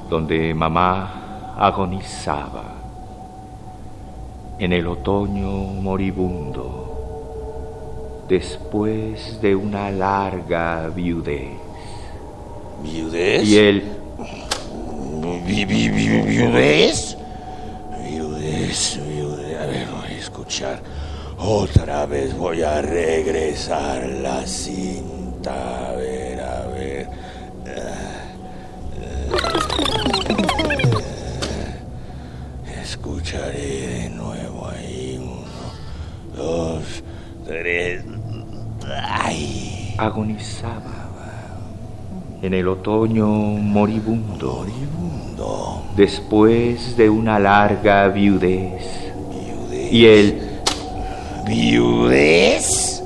donde 0.10 0.54
mamá 0.54 1.23
agonizaba 1.58 2.64
en 4.60 4.74
el 4.74 4.88
otoño 4.88 5.50
moribundo 5.82 6.90
después 8.28 9.42
de 9.42 9.56
una 9.56 9.92
larga 9.92 10.88
viudez. 10.88 11.50
¿Viudez? 12.84 13.48
Y 13.48 13.58
él, 13.58 13.84
Vi- 15.46 15.66
vi- 15.66 15.90
vi- 15.90 16.22
¿Viudez? 16.22 17.18
Viudez, 18.10 19.00
viudez. 19.08 19.58
A 19.62 19.66
ver, 19.66 19.88
voy 19.90 20.08
a 20.14 20.18
escuchar. 20.18 20.80
Otra 21.40 22.06
vez 22.06 22.36
voy 22.38 22.62
a 22.64 22.82
regresar 22.82 24.08
la 24.08 24.46
cinta. 24.48 25.90
A 25.90 25.92
ver, 25.94 26.40
a 26.40 26.68
ver. 26.68 26.73
Escucharé 33.04 33.88
de 33.88 34.10
nuevo 34.12 34.66
ahí. 34.66 35.20
Uno, 35.22 36.42
dos, 36.42 37.04
tres. 37.46 38.02
Ay. 38.98 39.94
Agonizaba 39.98 41.10
en 42.42 42.54
el 42.54 42.66
otoño 42.66 43.28
moribundo. 43.28 44.64
Moribundo. 44.66 45.84
Después 45.98 46.96
de 46.96 47.10
una 47.10 47.40
larga 47.40 48.08
viudez. 48.08 48.82
Viudez. 49.30 49.92
Y 49.92 50.06
el 50.06 50.42
¿Viudez? 51.46 53.04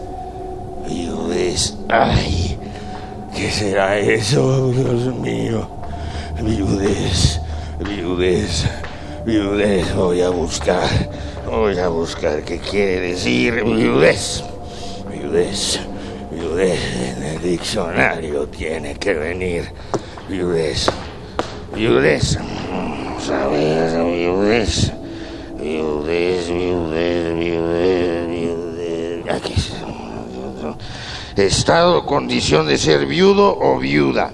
Viudez. 0.87 1.75
Ay. 1.89 2.55
¿Qué 3.35 3.49
será 3.49 3.97
eso, 3.97 4.71
Dios 4.71 5.15
mío? 5.15 5.67
Viudez. 6.43 7.41
Viudez. 7.79 8.63
Viudez. 9.27 9.93
Voy 9.93 10.21
a 10.21 10.29
buscar. 10.29 10.87
Voy 11.45 11.77
a 11.77 11.89
buscar 11.89 12.43
qué 12.43 12.59
quiere 12.59 13.09
decir 13.09 13.61
viudez. 13.61 14.41
Viudez. 15.11 15.81
Viudez. 16.31 16.79
En 16.95 17.23
el 17.23 17.41
diccionario 17.41 18.47
tiene 18.47 18.95
que 18.95 19.13
venir. 19.13 19.65
Viudez. 20.29 20.89
Viudez. 21.75 22.39
Vamos 22.71 23.29
a 23.29 23.47
ver, 23.47 24.05
viudez. 24.05 24.93
Viudez, 25.59 26.47
viudez, 26.47 27.35
viudez, 27.37 28.27
viudez. 28.29 29.29
Aquí. 29.29 29.55
Estado, 31.35 32.05
condición 32.05 32.65
de 32.65 32.77
ser 32.77 33.05
viudo 33.05 33.57
o 33.59 33.77
viuda. 33.77 34.31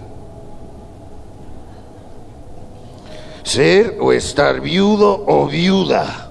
Ser 3.53 3.97
o 4.01 4.11
estar 4.11 4.59
viudo 4.59 5.25
o 5.27 5.45
viuda. 5.45 6.27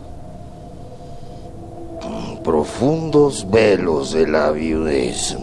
Profundos 2.43 3.49
velos 3.49 4.11
de 4.11 4.27
la 4.27 4.51
viudez. 4.51 5.37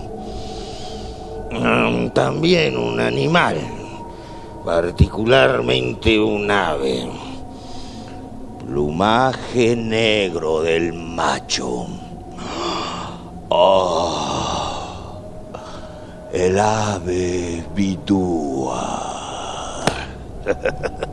Mm, 1.50 2.10
También 2.10 2.78
un 2.78 3.00
animal, 3.00 3.62
particularmente 4.65 6.20
un 6.20 6.52
ave. 6.52 7.10
Plumaje 8.60 9.74
negro 9.74 10.62
del 10.62 10.92
macho. 10.92 11.88
Oh, 13.48 15.22
el 16.34 16.60
ave 16.60 17.63
bidúa. 17.74 19.15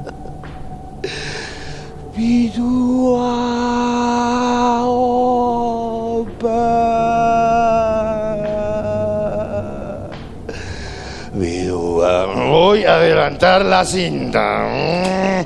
Voy 12.48 12.84
a 12.84 12.94
adelantar 12.94 13.64
la 13.64 13.84
cinta. 13.84 15.44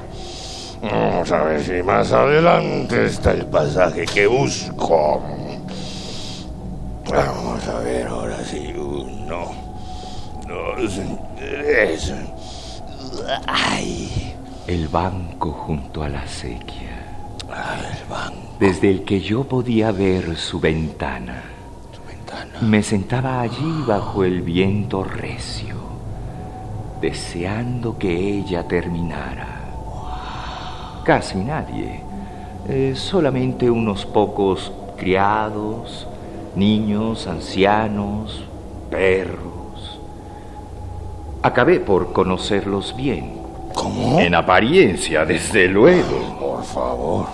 Vamos 0.82 1.32
a 1.32 1.42
ver 1.42 1.64
si 1.64 1.82
más 1.82 2.12
adelante 2.12 3.06
está 3.06 3.32
el 3.32 3.46
pasaje 3.46 4.04
que 4.06 4.26
busco. 4.26 5.22
Vamos 7.08 7.68
a 7.68 7.78
ver 7.80 8.06
ahora 8.06 8.44
sí. 8.44 8.72
Uno, 8.76 9.50
dos, 10.46 11.00
tres. 11.36 12.12
Ay, 13.46 14.34
el 14.70 14.86
banco 14.86 15.50
junto 15.50 16.04
a 16.04 16.08
la 16.08 16.22
acequia, 16.22 17.02
el 17.42 18.08
banco, 18.08 18.54
desde 18.60 18.88
el 18.88 19.02
que 19.02 19.20
yo 19.20 19.42
podía 19.42 19.90
ver 19.90 20.36
su 20.36 20.60
ventana. 20.60 21.42
tu 21.90 21.98
ventana. 22.08 22.60
Me 22.60 22.80
sentaba 22.80 23.40
allí 23.40 23.82
bajo 23.84 24.22
el 24.22 24.42
viento 24.42 25.02
recio, 25.02 25.74
deseando 27.00 27.98
que 27.98 28.38
ella 28.38 28.68
terminara. 28.68 29.58
Casi 31.02 31.38
nadie, 31.38 32.02
eh, 32.68 32.92
solamente 32.94 33.68
unos 33.68 34.06
pocos 34.06 34.70
criados, 34.96 36.06
niños, 36.54 37.26
ancianos, 37.26 38.44
perros. 38.88 40.00
Acabé 41.42 41.80
por 41.80 42.12
conocerlos 42.12 42.94
bien. 42.94 43.39
¿Cómo? 43.80 44.20
En 44.20 44.34
apariencia, 44.34 45.24
desde 45.24 45.66
luego. 45.68 46.36
Por 46.38 46.64
favor. 46.64 47.26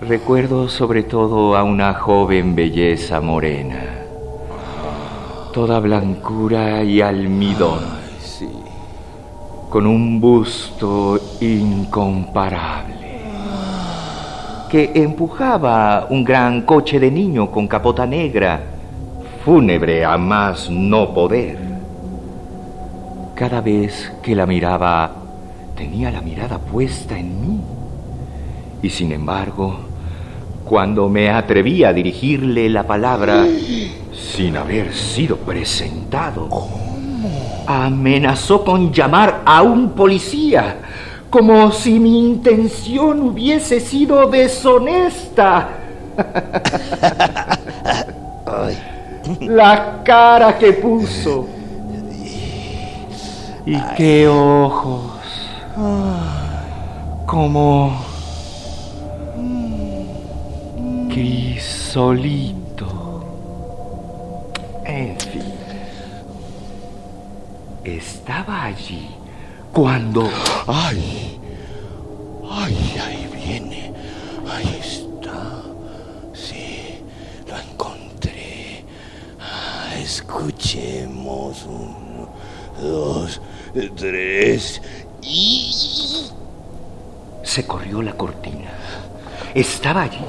Recuerdo 0.00 0.68
sobre 0.68 1.04
todo 1.04 1.56
a 1.56 1.62
una 1.62 1.94
joven 1.94 2.56
belleza 2.56 3.20
morena, 3.20 3.84
toda 5.52 5.78
blancura 5.78 6.82
y 6.82 7.00
almidón, 7.00 7.78
Ay, 7.84 8.16
sí. 8.20 8.48
con 9.70 9.86
un 9.86 10.20
busto 10.20 11.20
incomparable, 11.40 12.96
que 14.68 14.90
empujaba 14.92 16.08
un 16.10 16.24
gran 16.24 16.62
coche 16.62 16.98
de 16.98 17.10
niño 17.10 17.48
con 17.50 17.68
capota 17.68 18.04
negra, 18.04 18.60
fúnebre 19.44 20.04
a 20.04 20.18
más 20.18 20.68
no 20.68 21.14
poder. 21.14 21.58
Cada 23.36 23.60
vez 23.60 24.12
que 24.20 24.34
la 24.34 24.46
miraba, 24.46 25.21
tenía 25.76 26.10
la 26.10 26.20
mirada 26.20 26.58
puesta 26.58 27.18
en 27.18 27.40
mí. 27.40 27.60
Y 28.82 28.90
sin 28.90 29.12
embargo, 29.12 29.76
cuando 30.64 31.08
me 31.08 31.30
atreví 31.30 31.84
a 31.84 31.92
dirigirle 31.92 32.68
la 32.68 32.84
palabra 32.84 33.46
sin 34.12 34.56
haber 34.56 34.94
sido 34.94 35.36
presentado, 35.36 36.48
amenazó 37.66 38.64
con 38.64 38.92
llamar 38.92 39.42
a 39.44 39.62
un 39.62 39.90
policía, 39.90 40.78
como 41.30 41.70
si 41.72 41.98
mi 41.98 42.18
intención 42.20 43.20
hubiese 43.20 43.80
sido 43.80 44.26
deshonesta. 44.28 45.68
La 49.40 50.02
cara 50.04 50.58
que 50.58 50.72
puso. 50.72 51.46
Y 53.64 53.78
qué 53.96 54.26
ojos. 54.28 55.21
Como 57.26 57.96
crisolito. 61.08 62.86
En 64.84 65.18
fin. 65.18 65.42
Estaba 67.84 68.64
allí 68.64 69.08
cuando... 69.72 70.28
Ay. 70.66 71.40
Ay, 72.50 72.76
ahí 73.02 73.28
viene. 73.32 73.94
Ahí 74.46 74.78
está. 74.78 75.62
Sí, 76.34 77.02
lo 77.48 77.56
encontré. 77.58 78.84
Ah, 79.40 79.94
escuchemos. 79.98 81.64
Uno, 81.66 82.28
dos, 82.80 83.40
tres. 83.96 84.82
Se 87.42 87.66
corrió 87.66 88.02
la 88.02 88.14
cortina. 88.14 88.70
Estaba 89.54 90.02
allí, 90.02 90.24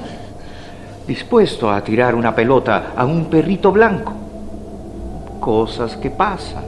dispuesto 1.06 1.70
a 1.70 1.82
tirar 1.82 2.14
una 2.14 2.34
pelota 2.34 2.92
a 2.96 3.04
un 3.04 3.26
perrito 3.26 3.72
blanco. 3.72 4.12
Cosas 5.40 5.96
que 5.96 6.10
pasan. 6.10 6.64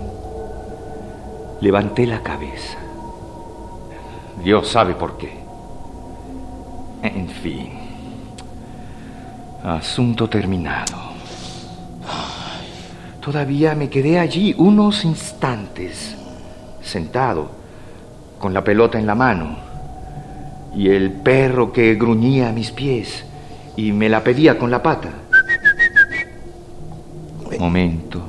Levanté 1.61 2.07
la 2.07 2.23
cabeza. 2.23 2.79
Dios 4.43 4.69
sabe 4.69 4.95
por 4.95 5.17
qué. 5.17 5.33
En 7.03 7.29
fin. 7.29 7.71
Asunto 9.63 10.29
terminado. 10.29 11.07
Todavía 13.21 13.75
me 13.75 13.91
quedé 13.91 14.21
allí 14.21 14.55
unos 14.57 15.05
instantes, 15.05 16.15
sentado, 16.81 17.51
con 18.39 18.55
la 18.55 18.63
pelota 18.63 18.99
en 18.99 19.07
la 19.07 19.15
mano 19.15 19.57
y 20.75 20.91
el 20.91 21.11
perro 21.11 21.73
que 21.73 21.95
gruñía 21.95 22.51
a 22.51 22.53
mis 22.53 22.71
pies 22.71 23.25
y 23.77 23.93
me 23.93 24.09
la 24.09 24.23
pedía 24.23 24.59
con 24.59 24.71
la 24.71 24.83
pata. 24.83 25.11
Momentos. 27.59 28.23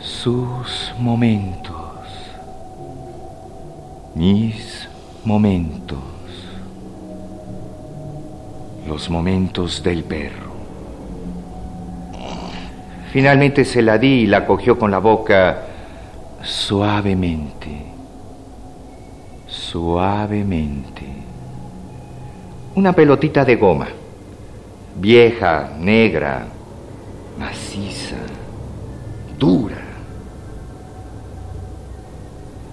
Sus 0.00 0.92
momentos. 0.98 1.72
Mis 4.14 4.88
momentos. 5.24 6.14
los 8.86 9.08
momentos 9.08 9.82
del 9.82 10.04
perro. 10.04 10.52
Finalmente 13.12 13.64
se 13.64 13.80
la 13.80 13.98
di 13.98 14.22
y 14.22 14.26
la 14.26 14.44
cogió 14.44 14.78
con 14.78 14.90
la 14.90 14.98
boca 14.98 15.73
suavemente, 16.44 17.86
suavemente. 19.46 21.06
Una 22.74 22.92
pelotita 22.92 23.44
de 23.44 23.56
goma, 23.56 23.88
vieja, 24.96 25.70
negra, 25.78 26.46
maciza, 27.38 28.16
dura. 29.38 29.80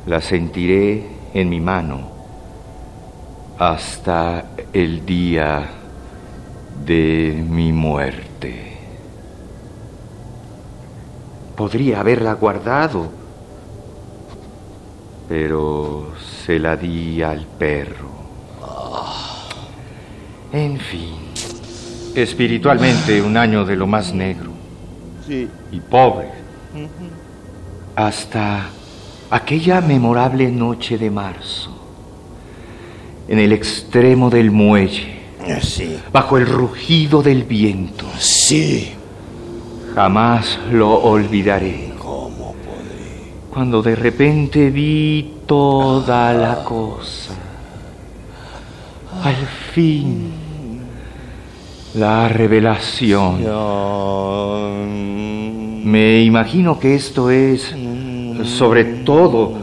La 0.05 0.19
sentiré 0.19 1.07
en 1.33 1.49
mi 1.49 1.59
mano 1.59 2.09
hasta 3.57 4.45
el 4.73 5.05
día 5.05 5.69
de 6.83 7.45
mi 7.47 7.71
muerte. 7.71 8.77
Podría 11.55 11.99
haberla 11.99 12.33
guardado, 12.33 13.20
pero 15.31 16.11
se 16.45 16.59
la 16.59 16.75
di 16.75 17.21
al 17.21 17.45
perro. 17.57 18.09
En 20.51 20.77
fin, 20.77 21.15
espiritualmente 22.13 23.21
un 23.21 23.37
año 23.37 23.63
de 23.63 23.77
lo 23.77 23.87
más 23.87 24.13
negro 24.13 24.51
y 25.29 25.79
pobre. 25.79 26.27
Hasta 27.95 28.65
aquella 29.29 29.79
memorable 29.79 30.51
noche 30.51 30.97
de 30.97 31.09
marzo, 31.09 31.71
en 33.29 33.39
el 33.39 33.53
extremo 33.53 34.29
del 34.29 34.51
muelle, 34.51 35.21
Sí. 35.61 35.97
bajo 36.11 36.37
el 36.37 36.45
rugido 36.45 37.23
del 37.23 37.45
viento. 37.45 38.05
Sí. 38.19 38.91
Jamás 39.95 40.59
lo 40.73 40.93
olvidaré. 40.93 41.90
Cuando 43.51 43.81
de 43.81 43.95
repente 43.97 44.69
vi 44.69 45.33
toda 45.45 46.33
la 46.33 46.63
cosa. 46.63 47.33
Al 49.21 49.35
fin, 49.73 50.31
la 51.95 52.29
revelación. 52.29 53.43
Me 55.83 56.21
imagino 56.21 56.79
que 56.79 56.95
esto 56.95 57.29
es, 57.29 57.75
sobre 58.45 58.85
todo, 59.03 59.57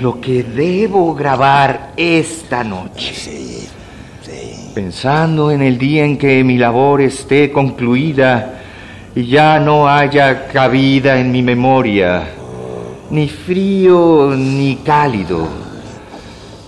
lo 0.00 0.20
que 0.20 0.42
debo 0.42 1.14
grabar 1.14 1.92
esta 1.96 2.64
noche. 2.64 3.14
Sí, 3.14 3.68
sí. 4.20 4.72
Pensando 4.74 5.52
en 5.52 5.62
el 5.62 5.78
día 5.78 6.04
en 6.04 6.18
que 6.18 6.42
mi 6.42 6.58
labor 6.58 7.02
esté 7.02 7.52
concluida 7.52 8.62
y 9.14 9.26
ya 9.26 9.60
no 9.60 9.88
haya 9.88 10.48
cabida 10.48 11.20
en 11.20 11.30
mi 11.30 11.42
memoria, 11.42 12.34
ni 13.10 13.28
frío 13.28 14.34
ni 14.36 14.76
cálido, 14.76 15.48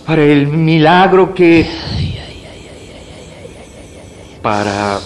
para 0.06 0.22
el 0.22 0.46
milagro 0.46 1.34
que... 1.34 1.66
Para 4.42 4.98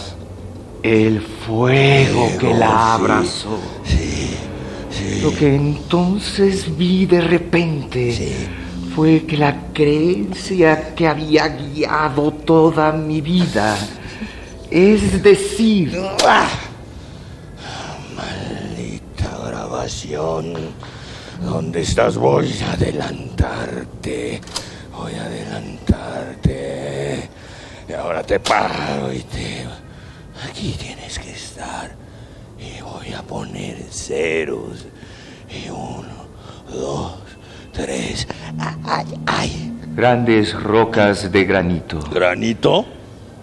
el 0.82 1.20
fuego 1.20 2.30
que 2.38 2.54
la 2.54 2.94
abrazó. 2.94 3.58
Lo 5.22 5.34
que 5.34 5.54
entonces 5.54 6.76
vi 6.76 7.06
de 7.06 7.20
repente 7.20 8.48
fue 8.94 9.24
que 9.24 9.36
la 9.36 9.72
creencia 9.72 10.94
que 10.94 11.08
había 11.08 11.48
guiado 11.48 12.30
toda 12.30 12.92
mi 12.92 13.20
vida, 13.20 13.76
es 14.70 15.22
decir, 15.22 15.98
Maldita 18.14 19.38
grabación. 19.46 20.54
¿Dónde 21.40 21.82
estás? 21.82 22.16
Voy 22.16 22.52
a 22.62 22.72
adelantarte. 22.72 24.40
Voy 24.96 25.12
a 25.14 25.24
adelantarte. 25.24 27.28
Y 27.88 27.92
ahora 27.92 28.22
te 28.22 28.40
paro 28.40 29.12
y 29.12 29.20
te... 29.20 29.64
Aquí 30.48 30.74
tienes 30.78 31.18
que 31.18 31.30
estar. 31.32 31.92
Y 32.58 32.80
voy 32.82 33.12
a 33.12 33.22
poner 33.22 33.76
ceros. 33.90 34.86
Y 35.48 35.68
uno, 35.70 36.26
dos, 36.70 37.14
tres. 37.72 38.26
¡Ay, 38.84 39.06
ay! 39.26 39.70
grandes 39.94 40.60
rocas 40.60 41.30
de 41.30 41.44
granito 41.44 42.00
¿Granito? 42.12 42.84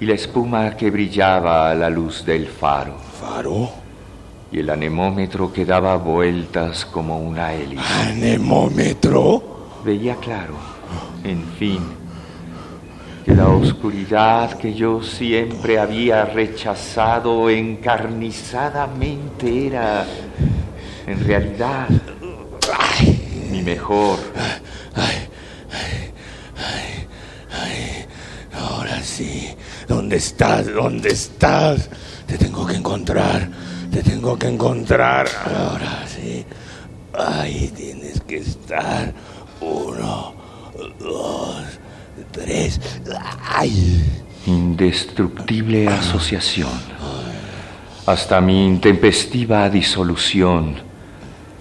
y 0.01 0.05
la 0.05 0.15
espuma 0.15 0.75
que 0.75 0.91
brillaba 0.91 1.71
a 1.71 1.75
la 1.75 1.89
luz 1.89 2.25
del 2.25 2.45
faro 2.47 2.97
¿Faro? 2.97 3.69
Y 4.51 4.59
el 4.59 4.69
anemómetro 4.69 5.51
que 5.53 5.65
daba 5.65 5.95
vueltas 5.97 6.85
como 6.85 7.19
una 7.19 7.53
hélice. 7.53 7.81
¿Anemómetro? 8.09 9.43
Veía 9.85 10.17
claro, 10.17 10.55
en 11.23 11.45
fin, 11.57 11.79
que 13.25 13.33
la 13.33 13.47
oscuridad 13.47 14.57
que 14.57 14.73
yo 14.73 15.01
siempre 15.01 15.79
había 15.79 16.25
rechazado 16.25 17.49
encarnizadamente 17.49 19.67
era, 19.67 20.05
en 21.07 21.25
realidad, 21.25 21.87
mi 23.49 23.61
mejor. 23.61 24.19
Ahora 28.53 29.01
sí. 29.01 29.55
¿Dónde 29.87 30.17
estás? 30.17 30.67
¿Dónde 30.71 31.09
estás? 31.09 31.89
Te 32.25 32.37
tengo 32.37 32.65
que 32.65 32.75
encontrar. 32.75 33.49
Te 33.91 34.01
tengo 34.03 34.37
que 34.37 34.47
encontrar. 34.47 35.27
Ahora 35.45 36.05
sí. 36.07 36.45
Ahí 37.13 37.71
tienes 37.75 38.21
que 38.21 38.37
estar. 38.37 39.13
Uno, 39.59 40.33
dos, 40.99 41.65
tres. 42.31 42.79
¡Ay! 43.47 44.03
Indestructible 44.47 45.87
asociación, 45.87 46.71
hasta 48.07 48.41
mi 48.41 48.65
intempestiva 48.65 49.69
disolución 49.69 50.77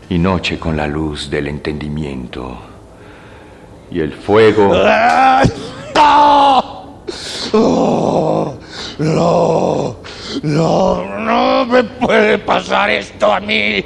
y 0.09 0.17
noche 0.17 0.59
con 0.59 0.79
la 0.79 0.87
luz 0.87 1.29
del 1.29 1.49
entendimiento 1.49 2.59
y 3.91 4.01
el 4.01 4.15
fuego. 4.15 4.73
¡Ah! 4.75 5.43
¡Oh! 7.53 8.55
No, 8.99 9.97
no, 10.43 11.19
no 11.19 11.67
me 11.67 11.85
puede 11.85 12.39
pasar 12.39 12.91
esto 12.91 13.33
a 13.33 13.41
mí. 13.41 13.85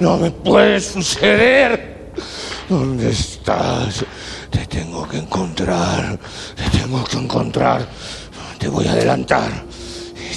No 0.00 0.16
me 0.16 0.30
puede 0.30 0.80
suceder. 0.80 2.12
¿Dónde 2.68 3.10
estás? 3.10 4.04
Te 4.50 4.66
tengo 4.66 5.06
que 5.06 5.18
encontrar. 5.18 6.18
Te 6.56 6.78
tengo 6.78 7.04
que 7.04 7.18
encontrar. 7.18 7.86
Te 8.58 8.68
voy 8.68 8.86
a 8.86 8.92
adelantar. 8.92 9.50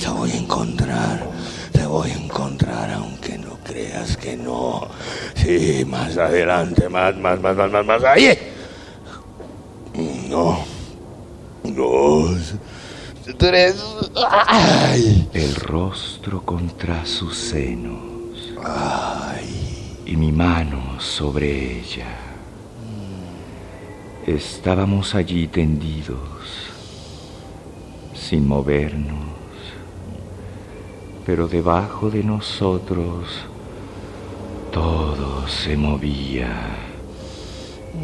Te 0.02 0.10
voy 0.10 0.32
a 0.32 0.38
encontrar. 0.38 1.28
Te 1.72 1.86
voy 1.86 2.12
a 2.12 2.16
encontrar 2.16 2.92
aunque 2.92 3.38
no 3.38 3.58
creas 3.64 4.18
que 4.18 4.36
no. 4.36 4.88
Sí, 5.36 5.86
más 5.86 6.18
adelante, 6.18 6.90
más, 6.90 7.16
más, 7.18 7.40
más, 7.40 7.56
más, 7.56 7.72
más, 7.72 7.86
más. 7.86 8.04
Ahí. 8.04 8.38
No. 10.30 10.66
Dos. 11.64 12.56
Tres. 13.36 13.84
Ay. 14.16 15.28
el 15.34 15.56
rostro 15.56 16.42
contra 16.42 17.06
sus 17.06 17.36
senos 17.36 18.54
y 20.06 20.16
mi 20.16 20.32
mano 20.32 21.00
sobre 21.00 21.80
ella. 21.80 22.08
Estábamos 24.26 25.14
allí 25.16 25.48
tendidos, 25.48 26.18
sin 28.14 28.48
movernos, 28.48 29.18
pero 31.26 31.48
debajo 31.48 32.10
de 32.10 32.24
nosotros 32.24 33.28
todo 34.72 35.48
se 35.48 35.76
movía 35.76 36.56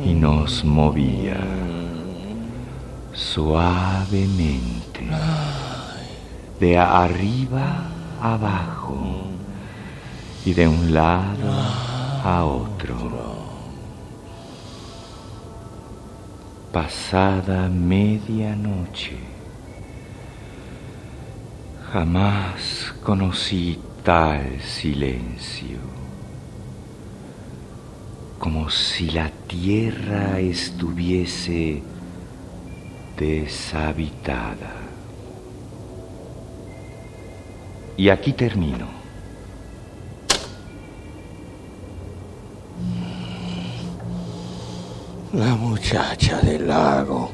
y 0.05 0.13
nos 0.13 0.63
movía 0.63 1.39
suavemente, 3.13 4.82
de 6.59 6.77
arriba 6.77 7.87
abajo 8.21 9.23
y 10.45 10.53
de 10.53 10.67
un 10.67 10.93
lado 10.93 11.51
a 12.23 12.45
otro. 12.45 13.43
Pasada 16.71 17.69
medianoche, 17.69 19.17
jamás 21.91 22.93
conocí 23.03 23.79
tal 24.03 24.59
silencio, 24.61 25.77
como 28.39 28.69
si 28.69 29.11
la 29.11 29.29
tierra 29.47 30.39
estuviese 30.39 31.83
deshabitada. 33.17 34.82
Y 37.95 38.09
aquí 38.09 38.33
termino. 38.33 38.87
La 45.33 45.55
muchacha 45.55 46.39
del 46.41 46.67
lago. 46.67 47.31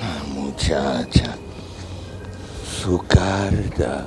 La 0.00 0.34
muchacha. 0.34 1.36
Su 2.82 2.98
carta. 3.06 4.06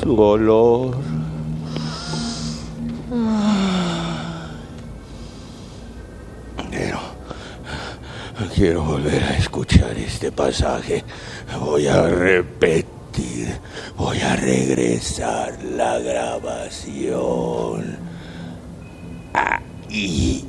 Su 0.00 0.20
olor. 0.20 0.96
Quiero 8.58 8.82
volver 8.82 9.22
a 9.22 9.36
escuchar 9.36 9.96
este 9.96 10.32
pasaje. 10.32 11.04
Voy 11.60 11.86
a 11.86 12.02
repetir, 12.08 13.56
voy 13.96 14.20
a 14.20 14.34
regresar 14.34 15.62
la 15.62 16.00
grabación. 16.00 17.98
Ahí. 19.32 20.44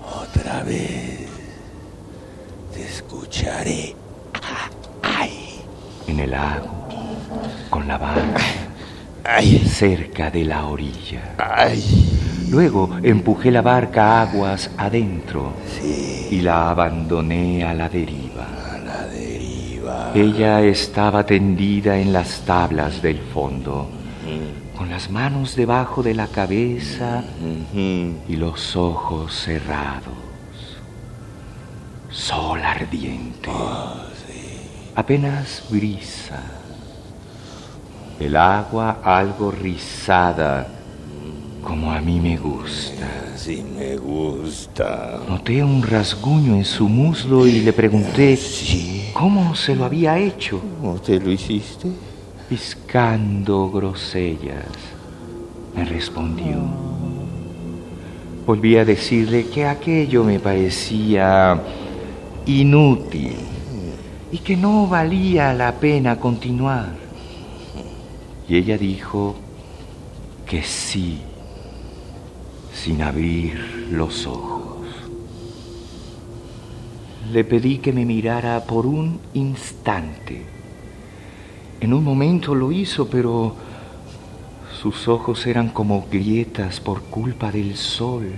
Otra 0.00 0.62
vez 0.62 1.26
te 2.72 2.84
escucharé. 2.84 3.96
Ay, 5.02 5.60
En 6.06 6.20
el 6.20 6.30
lago, 6.30 6.86
con 7.68 7.88
la 7.88 7.98
barca, 7.98 8.44
ay, 9.24 9.67
cerca 9.78 10.28
de 10.30 10.44
la 10.44 10.66
orilla. 10.66 11.34
ay. 11.38 11.80
Luego 12.50 12.90
empujé 13.02 13.50
la 13.50 13.60
barca 13.62 14.22
aguas 14.22 14.70
adentro 14.78 15.52
Sí, 15.78 16.28
y 16.30 16.40
la 16.40 16.70
abandoné 16.70 17.62
a 17.64 17.74
la 17.74 17.88
deriva. 17.88 18.46
a 18.74 18.78
la 18.78 19.06
deriva. 19.06 20.12
Ella 20.14 20.62
estaba 20.62 21.24
tendida 21.26 21.98
en 21.98 22.12
las 22.12 22.40
tablas 22.46 23.02
del 23.02 23.18
fondo, 23.18 23.88
con 24.76 24.88
las 24.90 25.10
manos 25.10 25.54
debajo 25.56 26.02
de 26.02 26.14
la 26.14 26.26
cabeza 26.26 27.22
y 27.74 28.36
los 28.36 28.74
ojos 28.76 29.32
cerrados. 29.34 30.14
Sol 32.10 32.60
ardiente. 32.62 33.50
Apenas 34.96 35.62
brisa. 35.70 36.40
El 38.20 38.36
agua 38.36 38.98
algo 39.04 39.50
rizada, 39.50 40.66
como 41.62 41.92
a 41.92 42.00
mí 42.00 42.20
me 42.20 42.36
gusta. 42.36 43.06
Sí 43.36 43.64
me 43.78 43.96
gusta. 43.96 45.20
Noté 45.28 45.62
un 45.62 45.82
rasguño 45.82 46.54
en 46.56 46.64
su 46.64 46.88
muslo 46.88 47.46
y 47.46 47.60
le 47.60 47.72
pregunté 47.72 48.36
Sí. 48.36 49.10
cómo 49.14 49.54
se 49.54 49.76
lo 49.76 49.84
había 49.84 50.18
hecho. 50.18 50.60
¿Cómo 50.80 50.94
te 51.00 51.20
lo 51.20 51.30
hiciste? 51.30 51.88
Piscando 52.48 53.70
grosellas, 53.70 54.66
me 55.76 55.84
respondió. 55.84 56.56
Volví 58.44 58.76
a 58.76 58.84
decirle 58.84 59.46
que 59.46 59.66
aquello 59.66 60.24
me 60.24 60.40
parecía 60.40 61.60
inútil 62.46 63.36
y 64.32 64.38
que 64.38 64.56
no 64.56 64.86
valía 64.86 65.52
la 65.52 65.72
pena 65.72 66.18
continuar. 66.18 67.07
Y 68.48 68.56
ella 68.56 68.78
dijo 68.78 69.36
que 70.46 70.62
sí, 70.62 71.20
sin 72.72 73.02
abrir 73.02 73.88
los 73.90 74.26
ojos. 74.26 74.86
Le 77.30 77.44
pedí 77.44 77.78
que 77.78 77.92
me 77.92 78.06
mirara 78.06 78.64
por 78.64 78.86
un 78.86 79.20
instante. 79.34 80.46
En 81.80 81.92
un 81.92 82.02
momento 82.02 82.54
lo 82.54 82.72
hizo, 82.72 83.08
pero 83.08 83.54
sus 84.80 85.08
ojos 85.08 85.46
eran 85.46 85.68
como 85.68 86.06
grietas 86.10 86.80
por 86.80 87.02
culpa 87.02 87.52
del 87.52 87.76
sol. 87.76 88.32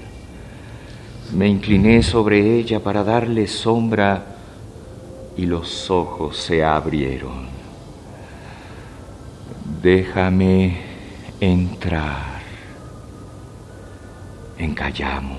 Me 1.33 1.47
incliné 1.47 2.03
sobre 2.03 2.59
ella 2.59 2.81
para 2.81 3.05
darle 3.05 3.47
sombra 3.47 4.37
y 5.37 5.47
los 5.47 5.89
ojos 5.91 6.37
se 6.37 6.65
abrieron. 6.65 7.50
Déjame 9.83 10.77
entrar. 11.41 12.41
Encallamos. 14.59 15.39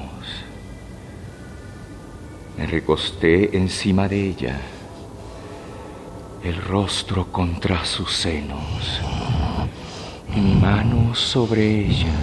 Me 2.58 2.66
recosté 2.66 3.56
encima 3.56 4.08
de 4.08 4.30
ella 4.30 4.60
el 6.44 6.56
rostro 6.56 7.32
contra 7.32 7.86
sus 7.86 8.12
senos 8.14 9.02
mi 10.36 10.56
mano 10.56 11.14
sobre 11.14 11.88
ella. 11.88 12.14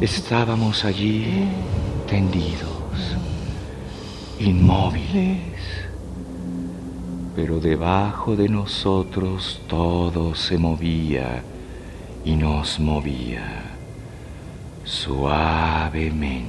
Estábamos 0.00 0.84
allí 0.84 1.48
tendidos, 2.08 3.16
inmóviles, 4.38 5.51
pero 7.34 7.60
debajo 7.60 8.36
de 8.36 8.48
nosotros 8.48 9.60
todo 9.68 10.34
se 10.34 10.58
movía 10.58 11.42
y 12.24 12.36
nos 12.36 12.78
movía 12.78 13.62
suavemente, 14.84 16.42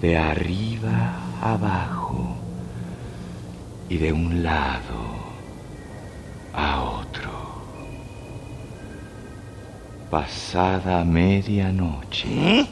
de 0.00 0.16
arriba 0.16 1.16
abajo 1.42 2.36
y 3.88 3.96
de 3.96 4.12
un 4.12 4.42
lado 4.42 5.00
a 6.54 6.82
otro. 6.82 7.30
Pasada 10.10 11.04
medianoche, 11.04 12.66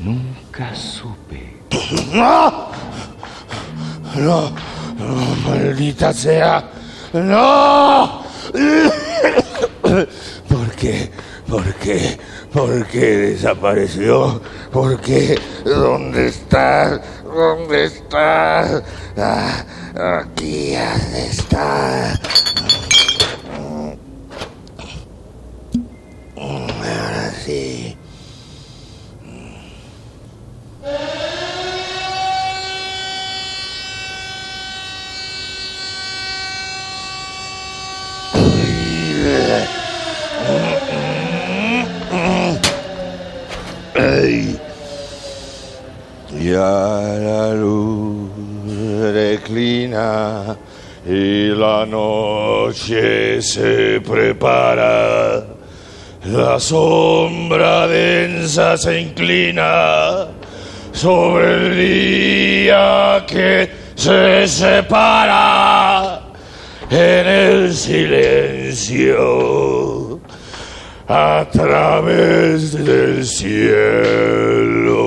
nunca 0.00 0.74
supe. 0.74 1.54
¡No! 4.16 4.52
Maldita 5.44 6.12
sea. 6.12 6.64
¡No! 7.12 8.22
¿Por 10.48 10.70
qué? 10.76 11.10
¿Por 11.48 11.74
qué? 11.74 12.18
¿Por 12.52 12.86
qué 12.86 13.16
desapareció? 13.16 14.40
¿Por 14.72 15.00
qué? 15.00 15.36
¿Dónde 15.64 16.28
está? 16.28 17.02
¿Dónde 17.24 17.86
está? 17.86 18.82
Ah, 19.16 19.64
aquí 20.22 20.76
has 20.76 21.12
de 21.12 21.26
estar. 21.26 22.20
Ahora 26.36 27.32
sí. 27.44 27.83
Ey. 43.94 44.58
Ya 46.40 47.00
la 47.22 47.54
luz 47.54 48.28
declina 49.14 50.56
y 51.06 51.48
la 51.50 51.86
noche 51.86 53.40
se 53.40 54.00
prepara. 54.00 55.46
La 56.24 56.58
sombra 56.58 57.86
densa 57.86 58.76
se 58.76 59.00
inclina 59.00 60.26
sobre 60.90 61.54
el 61.54 61.76
día 61.76 63.24
que 63.28 63.70
se 63.94 64.48
separa 64.48 66.20
en 66.90 67.26
el 67.26 67.72
silencio 67.72 69.24
a 71.08 71.46
través 71.50 72.72
del 72.72 73.26
cielo. 73.26 75.04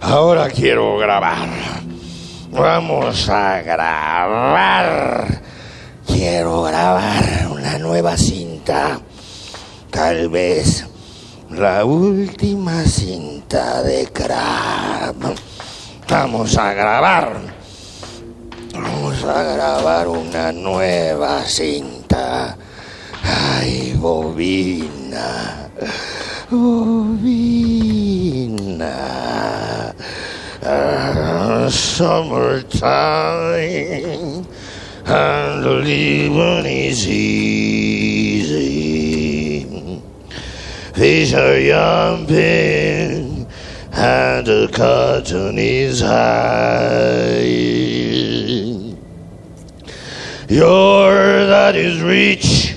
Ahora 0.00 0.48
quiero 0.50 0.98
grabar. 0.98 1.48
Vamos 2.50 3.28
a 3.28 3.62
grabar. 3.62 5.40
Quiero 6.06 6.62
grabar 6.64 7.48
una 7.50 7.78
nueva 7.78 8.16
cinta. 8.16 9.00
Tal 9.90 10.28
vez 10.28 10.84
la 11.50 11.84
última 11.84 12.84
cinta 12.84 13.82
de 13.82 14.08
Crab. 14.12 15.34
Vamos 16.10 16.58
a 16.58 16.72
grabar. 16.74 17.40
vamos 18.74 19.22
a 19.22 19.42
grabar 19.44 20.08
una 20.08 20.50
nueva 20.50 21.44
cinta. 21.44 22.56
Ay, 23.22 23.94
bobina, 23.96 25.70
bobina. 26.50 27.54
Ah, 30.66 31.68
summertime 31.70 32.74
and 35.06 35.64
living 35.64 36.66
is 36.66 37.06
easy. 37.06 38.50
Fish 40.92 41.34
are 41.34 41.60
jumping 41.62 43.39
and 44.00 44.46
the 44.46 44.68
cotton 44.72 45.58
is 45.58 46.00
high. 46.00 47.44
Your 50.48 51.44
that 51.44 51.76
is 51.76 52.00
rich 52.00 52.76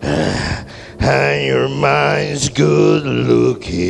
and 0.02 1.44
your 1.44 1.68
mind's 1.68 2.48
good 2.48 3.02
looking. 3.02 3.80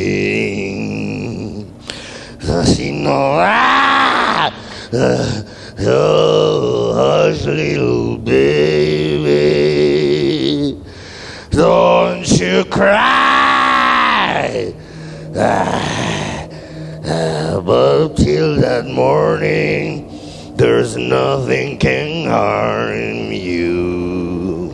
Así 2.39 2.91
no 2.91 3.37
ah, 3.39 4.51
uh, 4.93 5.43
oh, 5.79 6.93
hush, 6.95 7.45
little 7.45 8.17
baby, 8.17 9.31
don't 11.51 12.27
you 12.39 12.65
cry. 12.65 14.73
Ah, 15.35 16.22
Uh, 17.05 17.59
but 17.59 18.15
till 18.15 18.55
that 18.55 18.85
morning, 18.85 20.07
there's 20.55 20.95
nothing 20.95 21.77
can 21.77 22.29
harm 22.29 23.29
you. 23.29 24.71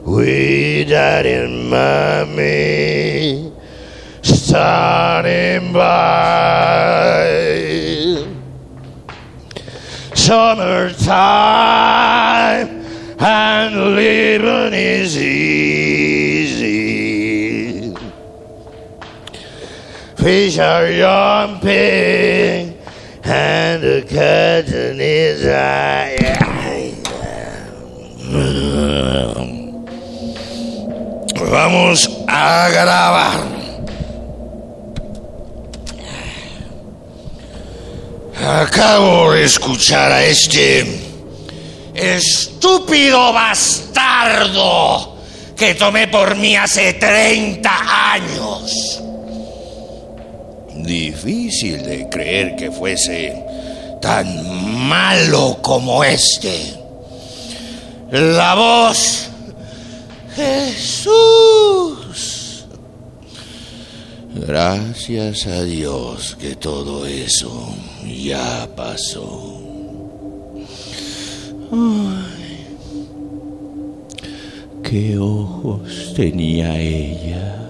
We 0.00 0.84
died 0.84 1.26
in 1.26 1.68
mommy 1.68 3.52
standing 4.22 5.74
by. 5.74 6.22
Summertime 10.14 11.02
and 13.18 13.94
living 13.94 14.72
easy. 14.72 15.91
Fish 20.22 20.58
are 20.58 20.86
and 23.24 23.82
the 23.82 24.06
curtain. 24.08 24.98
Vamos 31.50 32.08
a 32.28 32.68
grabar. 32.70 33.40
Acabo 38.36 39.32
de 39.32 39.42
escuchar 39.42 40.12
a 40.12 40.24
este 40.24 40.86
estúpido 41.94 43.32
bastardo 43.32 45.16
que 45.56 45.74
tomé 45.74 46.06
por 46.06 46.36
mí 46.36 46.54
hace 46.54 46.92
30 46.92 48.12
años. 48.12 49.01
Difícil 50.84 51.82
de 51.82 52.08
creer 52.08 52.56
que 52.56 52.70
fuese 52.70 53.34
tan 54.00 54.88
malo 54.88 55.58
como 55.62 56.02
este. 56.04 56.74
La 58.10 58.54
voz 58.54 59.30
Jesús. 60.34 61.12
Gracias 64.34 65.46
a 65.46 65.62
Dios 65.62 66.36
que 66.40 66.56
todo 66.56 67.06
eso 67.06 67.74
ya 68.06 68.68
pasó. 68.74 69.60
Ay, 71.70 72.66
qué 74.82 75.18
ojos 75.18 76.14
tenía 76.14 76.78
ella. 76.80 77.61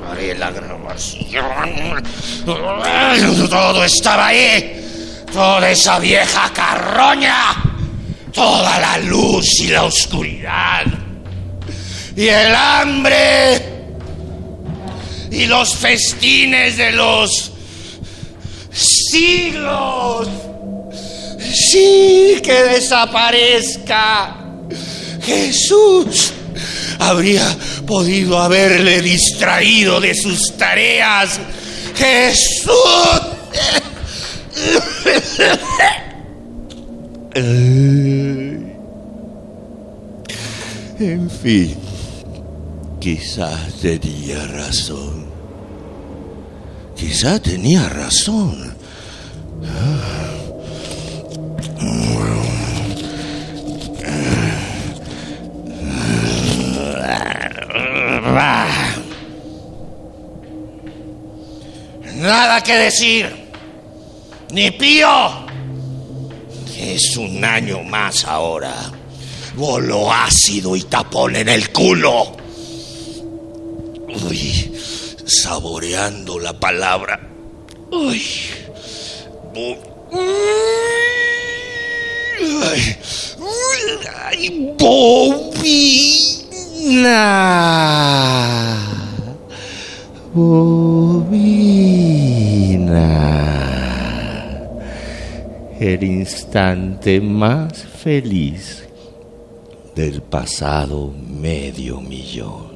Paré 0.00 0.34
la 0.38 0.50
grabación. 0.50 2.02
Todo 2.46 3.84
estaba 3.84 4.28
ahí. 4.28 5.22
Toda 5.30 5.70
esa 5.70 5.98
vieja 5.98 6.50
carroña. 6.54 7.52
Toda 8.32 8.80
la 8.80 8.96
luz 8.98 9.60
y 9.60 9.68
la 9.68 9.84
oscuridad. 9.84 10.86
Y 12.16 12.28
el 12.28 12.54
hambre. 12.54 13.77
Y 15.30 15.46
los 15.46 15.74
festines 15.76 16.76
de 16.76 16.92
los 16.92 17.52
siglos. 18.72 20.28
Sí, 21.70 22.40
que 22.42 22.52
desaparezca. 22.52 24.36
Jesús 25.22 26.32
habría 26.98 27.56
podido 27.86 28.38
haberle 28.38 29.00
distraído 29.02 30.00
de 30.00 30.14
sus 30.14 30.56
tareas. 30.56 31.38
Jesús. 31.96 32.72
En 41.00 41.30
fin, 41.30 41.76
quizás 43.16 43.72
tenía 43.80 44.44
razón. 44.48 45.24
Quizás 46.94 47.40
tenía 47.40 47.88
razón. 47.88 48.76
Nada 62.14 62.62
que 62.62 62.74
decir. 62.74 63.24
Ni 64.52 64.70
pío. 64.72 65.46
Es 66.78 67.16
un 67.16 67.42
año 67.42 67.82
más 67.84 68.26
ahora. 68.26 68.74
Golo 69.56 70.12
ácido 70.12 70.76
y 70.76 70.82
tapón 70.82 71.36
en 71.36 71.48
el 71.48 71.70
culo. 71.72 72.47
Uy, 74.26 74.72
saboreando 75.26 76.38
la 76.38 76.58
palabra. 76.58 77.20
Uy. 77.90 78.22
Ay, 82.40 82.96
ay, 84.24 84.74
bobina. 84.78 86.08
Bobina. 90.34 91.78
El 95.78 96.02
instante 96.02 97.20
más 97.20 97.84
feliz 98.02 98.84
del 99.94 100.22
pasado 100.22 101.12
medio 101.12 102.00
millón. 102.00 102.67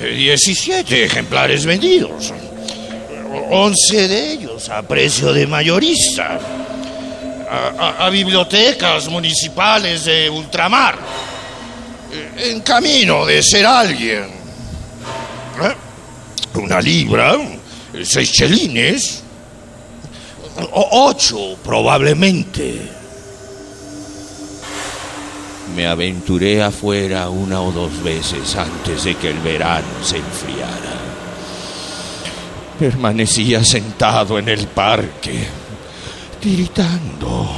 17 0.00 1.04
ejemplares 1.04 1.64
vendidos. 1.64 2.32
11 3.50 4.08
de 4.08 4.32
ellos 4.32 4.68
a 4.68 4.82
precio 4.82 5.32
de 5.32 5.46
mayorista. 5.46 6.38
A 7.98 8.08
bibliotecas 8.10 9.08
municipales 9.08 10.04
de 10.04 10.30
ultramar. 10.30 10.96
Eh, 12.12 12.50
En 12.52 12.60
camino 12.60 13.26
de 13.26 13.42
ser 13.42 13.66
alguien. 13.66 14.24
¿Eh? 15.62 15.74
Una 16.54 16.80
libra, 16.80 17.36
seis 18.04 18.32
chelines, 18.32 19.22
o- 20.72 21.08
ocho 21.08 21.56
probablemente. 21.62 22.80
Me 25.74 25.86
aventuré 25.86 26.62
afuera 26.62 27.30
una 27.30 27.60
o 27.62 27.72
dos 27.72 28.02
veces 28.02 28.56
antes 28.56 29.04
de 29.04 29.14
que 29.14 29.30
el 29.30 29.38
verano 29.38 29.86
se 30.02 30.18
enfriara. 30.18 31.00
Permanecía 32.78 33.64
sentado 33.64 34.38
en 34.38 34.48
el 34.48 34.66
parque, 34.66 35.46
tiritando, 36.40 37.48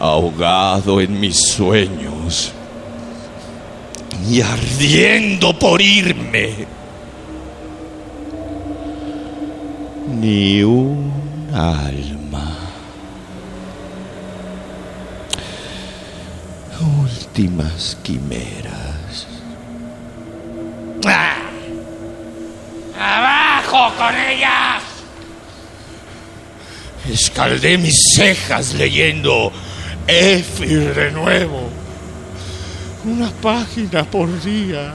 ahogado 0.00 1.00
en 1.00 1.18
mis 1.18 1.38
sueños 1.38 2.52
y 4.28 4.40
ardiendo 4.40 5.58
por 5.58 5.80
irme. 5.80 6.66
Ni 10.20 10.62
un 10.62 11.12
alma. 11.52 12.23
Últimas 17.36 17.98
quimeras. 18.04 19.26
¡Ah! 21.04 21.34
¡Abajo 22.96 23.92
con 23.96 24.14
ellas! 24.14 24.84
Escaldé 27.10 27.76
mis 27.76 28.14
cejas 28.14 28.74
leyendo 28.74 29.50
Éfir 30.06 30.94
de 30.94 31.10
nuevo. 31.10 31.70
Una 33.04 33.32
página 33.42 34.04
por 34.04 34.28
día. 34.44 34.94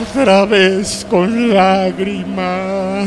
Otra 0.00 0.46
vez 0.46 1.06
con 1.10 1.52
lágrimas. 1.52 3.06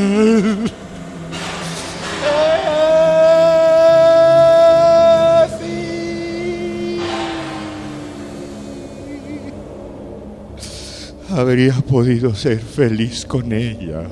Habría 11.35 11.73
podido 11.73 12.33
ser 12.33 12.59
feliz 12.59 13.25
con 13.25 13.51
ella 13.51 14.07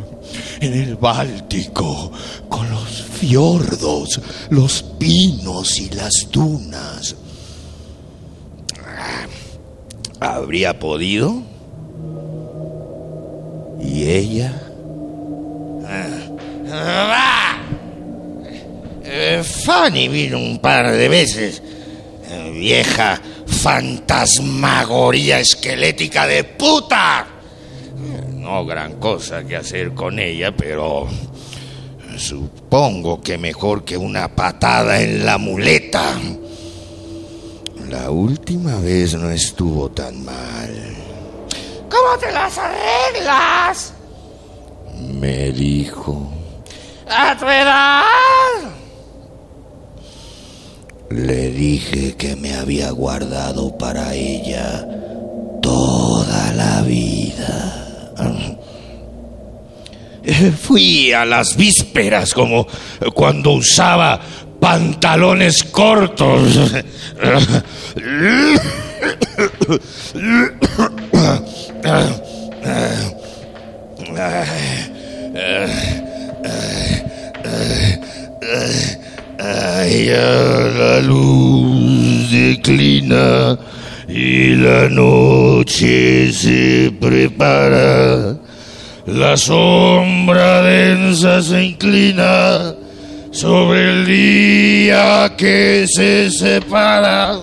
en 0.59 0.73
el 0.73 0.97
Báltico, 0.97 2.11
con 2.49 2.69
los 2.69 3.01
fiordos, 3.01 4.19
los 4.49 4.83
pinos 4.99 5.79
y 5.79 5.89
las 5.91 6.27
dunas. 6.29 7.15
¿Habría 10.19 10.77
podido? 10.77 11.41
¿Y 13.81 14.03
ella? 14.03 14.61
¡Va! 16.69 17.57
Eh, 19.05 19.41
Fanny 19.43 20.09
vino 20.09 20.39
un 20.39 20.59
par 20.59 20.91
de 20.91 21.07
veces. 21.07 21.63
Eh, 22.29 22.51
vieja 22.53 23.21
fantasmagoría 23.63 25.39
esquelética 25.39 26.27
de 26.27 26.43
puta. 26.43 27.25
No 28.33 28.65
gran 28.65 28.99
cosa 28.99 29.45
que 29.45 29.55
hacer 29.55 29.93
con 29.93 30.19
ella, 30.19 30.53
pero 30.53 31.07
supongo 32.17 33.21
que 33.21 33.37
mejor 33.37 33.85
que 33.85 33.95
una 33.95 34.27
patada 34.35 35.01
en 35.01 35.25
la 35.25 35.37
muleta. 35.37 36.13
La 37.89 38.11
última 38.11 38.79
vez 38.79 39.13
no 39.13 39.29
estuvo 39.29 39.89
tan 39.89 40.25
mal. 40.25 40.69
¿Cómo 41.89 42.17
te 42.19 42.33
las 42.33 42.57
arreglas? 42.57 43.93
Me 44.99 45.53
dijo. 45.53 46.29
¿A 47.09 47.37
tu 47.37 47.45
edad? 47.45 48.03
Le 51.13 51.51
dije 51.51 52.15
que 52.17 52.35
me 52.35 52.55
había 52.55 52.89
guardado 52.89 53.77
para 53.77 54.15
ella 54.15 54.83
toda 55.61 56.51
la 56.53 56.81
vida. 56.81 58.17
Fui 60.63 61.13
a 61.13 61.23
las 61.23 61.55
vísperas 61.55 62.33
como 62.33 62.65
cuando 63.13 63.51
usaba 63.51 64.19
pantalones 64.59 65.63
cortos. 65.63 66.73
Ay, 79.55 80.07
la 80.07 80.99
luz 81.01 82.31
declina 82.31 83.59
y 84.07 84.55
la 84.55 84.89
noche 84.89 86.31
se 86.33 86.91
prepara. 86.99 88.35
La 89.05 89.37
sombra 89.37 90.63
densa 90.63 91.43
se 91.43 91.65
inclina 91.65 92.73
sobre 93.29 93.91
el 93.91 94.05
día 94.07 95.35
que 95.37 95.85
se 95.87 96.31
separa. 96.31 97.39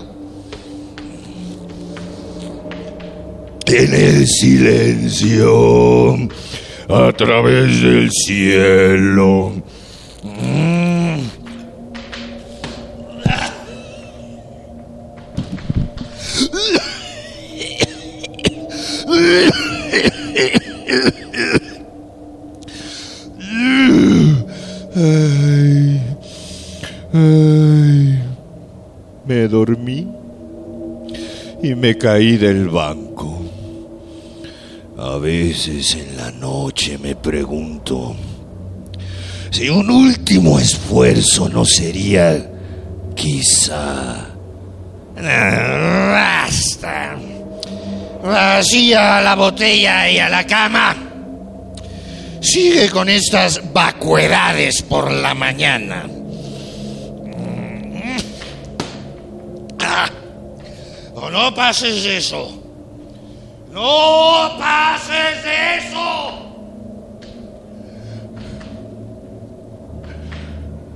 En 3.67 3.93
el 3.93 4.27
silencio, 4.27 6.17
a 6.89 7.13
través 7.13 7.81
del 7.81 8.11
cielo. 8.11 9.53
Ay, 24.93 26.01
ay, 27.13 28.19
me 29.25 29.47
dormí 29.47 30.07
y 31.63 31.75
me 31.75 31.97
caí 31.97 32.35
del 32.37 32.67
banco. 32.67 33.41
A 34.97 35.17
veces 35.17 35.95
en 35.95 36.17
la 36.17 36.31
noche 36.31 36.97
me 36.97 37.15
pregunto 37.15 38.15
si 39.49 39.69
un 39.69 39.89
último 39.89 40.59
esfuerzo 40.59 41.47
no 41.47 41.63
sería 41.65 42.51
quizá... 43.15 44.27
Basta. 48.21 48.57
Vacía 48.57 49.21
la 49.21 49.35
botella 49.35 50.09
y 50.09 50.19
a 50.19 50.29
la 50.29 50.45
cama. 50.45 50.95
Sigue 52.41 52.89
con 52.89 53.07
estas 53.07 53.71
vacuedades 53.71 54.81
por 54.81 55.11
la 55.11 55.33
mañana. 55.33 56.07
Ah, 59.79 60.09
o 61.15 61.29
no 61.29 61.53
pases 61.53 62.05
eso. 62.05 62.61
No 63.71 64.57
pases 64.57 65.43
de 65.43 65.77
eso. 65.77 66.41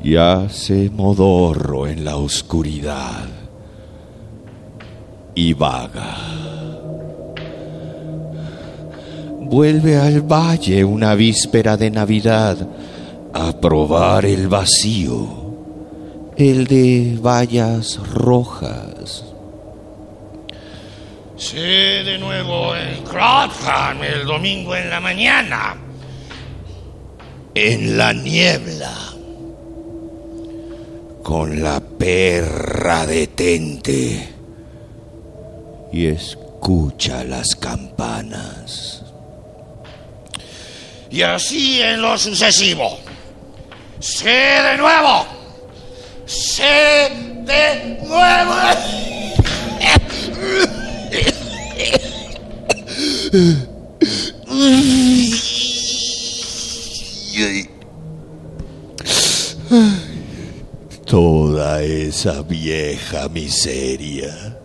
Yace 0.04 0.90
modorro 0.92 1.88
en 1.88 2.04
la 2.04 2.18
oscuridad 2.18 3.28
y 5.34 5.54
vaga. 5.54 6.45
Vuelve 9.48 9.96
al 9.96 10.22
valle 10.22 10.84
una 10.84 11.14
víspera 11.14 11.78
de 11.78 11.92
Navidad 11.92 12.58
a 13.32 13.52
probar 13.62 14.26
el 14.26 14.48
vacío, 14.48 15.28
el 16.36 16.66
de 16.66 17.20
vallas 17.22 18.00
rojas. 18.12 19.24
Sé 21.38 21.58
de 21.58 22.18
nuevo 22.18 22.76
en 22.76 23.04
Crotham 23.04 24.02
el 24.02 24.26
domingo 24.26 24.76
en 24.76 24.90
la 24.90 25.00
mañana. 25.00 25.76
En 27.54 27.98
la 27.98 28.14
niebla, 28.14 28.96
con 31.22 31.62
la 31.62 31.80
perra 31.82 33.06
detente 33.06 34.28
y 35.94 36.08
escucha 36.08 37.24
las 37.24 37.56
campanas. 37.56 38.95
Y 41.10 41.22
así 41.22 41.82
en 41.82 42.02
lo 42.02 42.18
sucesivo. 42.18 43.00
Sé 44.00 44.30
de 44.30 44.78
nuevo. 44.78 45.26
Sé 46.26 47.12
de 47.46 48.00
nuevo. 48.04 48.56
toda 61.06 61.82
esa 61.82 62.42
vieja 62.42 63.30
miseria. 63.30 64.58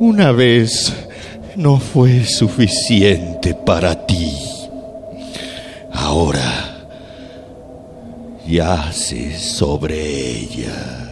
Una 0.00 0.32
vez 0.32 0.92
no 1.60 1.78
fue 1.78 2.24
suficiente 2.24 3.54
para 3.54 4.06
ti. 4.06 4.34
Ahora 5.92 6.88
yaces 8.46 9.42
sobre 9.42 10.38
ella. 10.38 11.06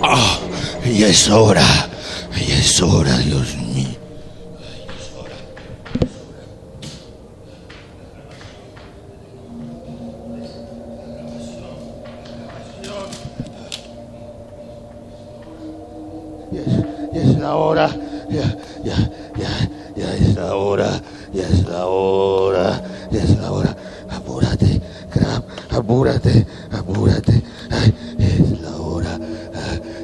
Ah, 0.00 0.38
y 0.86 1.02
es 1.02 1.28
hora, 1.28 1.62
y 2.38 2.52
es 2.52 2.80
hora, 2.80 3.18
Dios 3.18 3.54
mío. 3.56 3.63
La 20.44 20.56
hora, 20.56 21.00
ya 21.32 21.48
es 21.48 21.66
la 21.66 21.86
hora, 21.86 22.82
ya 23.10 23.22
es 23.22 23.38
la 23.38 23.50
hora. 23.50 23.76
Apúrate, 24.10 24.80
Crab, 25.10 25.42
apúrate, 25.70 26.46
apúrate. 26.70 27.42
Es 28.18 28.60
la 28.60 28.76
hora, 28.76 29.18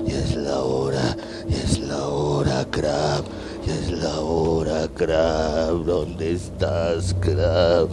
ya 0.06 0.18
es 0.18 0.36
la 0.36 0.60
hora, 0.60 1.16
ya 1.48 1.58
es 1.58 1.78
la 1.80 2.06
hora, 2.08 2.64
Crab, 2.70 3.24
ya 3.66 3.74
es 3.74 3.90
la 3.90 4.20
hora, 4.20 4.88
Crab. 4.94 5.84
¿Dónde 5.84 6.32
estás, 6.32 7.14
Crab? 7.20 7.88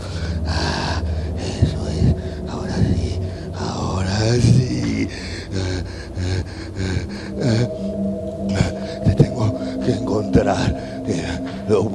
Ah, 0.47 1.01
eso 1.53 1.79
es, 1.99 2.49
ahora 2.49 2.75
sí, 2.95 3.19
ahora 3.59 4.19
sí. 4.41 4.56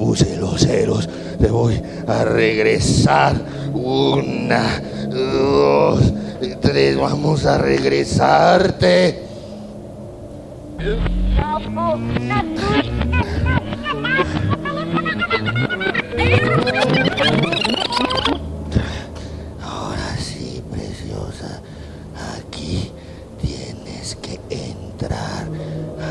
Buses, 0.03 0.37
los 0.37 0.61
ceros. 0.61 1.09
Te 1.39 1.47
voy 1.47 1.81
a 2.07 2.25
regresar. 2.25 3.35
Una, 3.73 4.81
dos, 5.09 6.01
tres. 6.61 6.97
Vamos 6.97 7.45
a 7.45 7.57
regresarte. 7.57 9.23
Ahora 19.61 20.15
sí, 20.19 20.63
preciosa. 20.71 21.61
Aquí 22.37 22.91
tienes 23.41 24.15
que 24.15 24.39
entrar. 24.49 25.47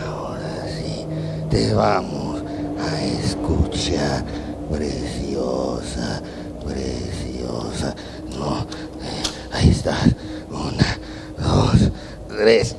Ahora 0.07 0.67
sí. 0.69 1.07
Te 1.51 1.75
vamos 1.75 2.43
a 2.81 3.03
escuchar. 3.05 4.25
Preciosa, 4.71 6.23
preciosa. 6.65 7.95
No. 8.39 8.61
eh, 8.61 9.23
ahí 9.53 9.71
estás. 9.71 10.09
Una, 10.51 10.99
dos, 11.39 11.91
tres. 12.29 12.77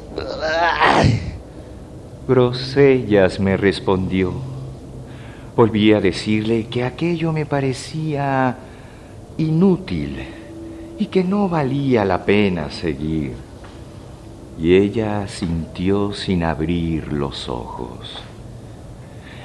¡Ay! 0.82 1.20
Grosellas 2.34 3.40
me 3.40 3.58
respondió. 3.58 4.34
Volví 5.56 5.94
a 5.94 6.02
decirle 6.02 6.66
que 6.66 6.84
aquello 6.84 7.32
me 7.32 7.46
parecía 7.46 8.58
inútil 9.38 10.18
y 10.98 11.06
que 11.06 11.24
no 11.24 11.48
valía 11.48 12.04
la 12.06 12.26
pena 12.26 12.72
seguir. 12.72 13.34
Y 14.60 14.74
ella 14.74 15.28
sintió 15.28 16.12
sin 16.14 16.44
abrir 16.44 17.14
los 17.14 17.48
ojos. 17.50 18.24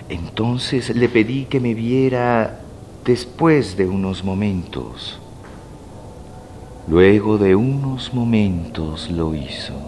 Entonces 0.09 0.97
le 0.97 1.11
pedí 1.11 1.45
que 1.45 1.61
me 1.61 1.75
viera 1.75 2.61
después 3.05 3.77
de 3.77 3.87
unos 3.87 4.25
momentos. 4.25 5.21
Luego 6.89 7.37
de 7.37 7.55
unos 7.55 8.15
momentos 8.15 9.11
lo 9.11 9.35
hizo. 9.35 9.88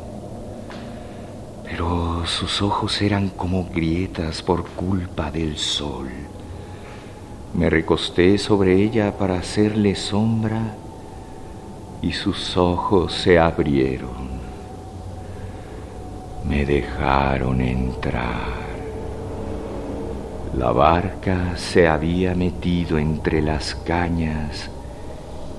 Pero 1.71 2.27
sus 2.27 2.63
ojos 2.63 3.01
eran 3.01 3.29
como 3.29 3.69
grietas 3.73 4.43
por 4.43 4.67
culpa 4.71 5.31
del 5.31 5.57
sol. 5.57 6.09
Me 7.55 7.71
recosté 7.71 8.39
sobre 8.39 8.75
ella 8.75 9.17
para 9.17 9.39
hacerle 9.39 9.95
sombra 9.95 10.75
y 12.03 12.13
sus 12.13 12.57
ojos 12.57 13.15
se 13.15 13.39
abrieron. 13.39 14.31
Me 16.45 16.67
dejaron 16.67 17.61
entrar. 17.61 18.59
La 20.59 20.73
barca 20.73 21.57
se 21.57 21.87
había 21.87 22.35
metido 22.35 22.99
entre 22.99 23.43
las 23.43 23.77
cañas 23.77 24.69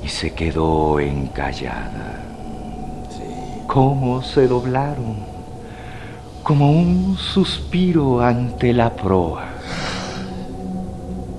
y 0.04 0.10
se 0.10 0.34
quedó 0.34 1.00
encallada. 1.00 2.26
¿Cómo 3.66 4.22
se 4.22 4.48
doblaron? 4.48 5.31
Como 6.44 6.72
un 6.72 7.18
suspiro 7.18 8.22
ante 8.22 8.74
la 8.74 8.90
proa. 8.90 9.46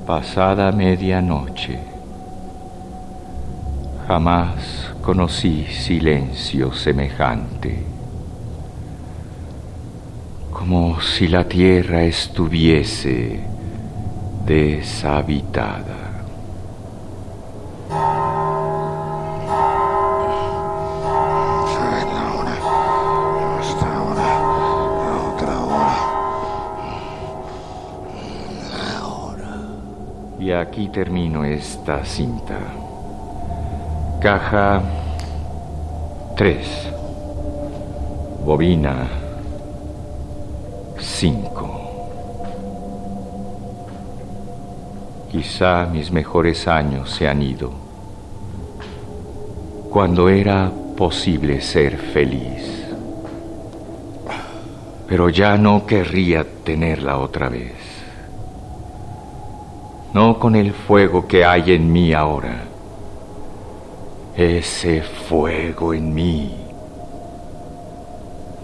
Pasada 0.06 0.70
medianoche, 0.72 1.78
jamás 4.06 4.92
conocí 5.02 5.66
silencio 5.66 6.72
semejante, 6.72 7.84
como 10.52 11.00
si 11.00 11.28
la 11.28 11.44
tierra 11.44 12.02
estuviese 12.04 13.40
deshabitada. 14.46 16.11
Aquí 30.72 30.88
termino 30.88 31.44
esta 31.44 32.02
cinta. 32.02 32.58
Caja 34.22 34.80
3. 36.34 36.66
Bobina 38.42 39.06
5. 40.98 41.80
Quizá 45.30 45.84
mis 45.92 46.10
mejores 46.10 46.66
años 46.66 47.10
se 47.10 47.28
han 47.28 47.42
ido. 47.42 47.70
Cuando 49.90 50.30
era 50.30 50.72
posible 50.96 51.60
ser 51.60 51.98
feliz. 51.98 52.86
Pero 55.06 55.28
ya 55.28 55.58
no 55.58 55.84
querría 55.84 56.46
tenerla 56.64 57.18
otra 57.18 57.50
vez 57.50 57.91
no 60.12 60.38
con 60.38 60.56
el 60.56 60.72
fuego 60.72 61.26
que 61.26 61.44
hay 61.44 61.72
en 61.72 61.90
mí 61.90 62.12
ahora. 62.12 62.64
Ese 64.36 65.02
fuego 65.02 65.94
en 65.94 66.14
mí. 66.14 66.54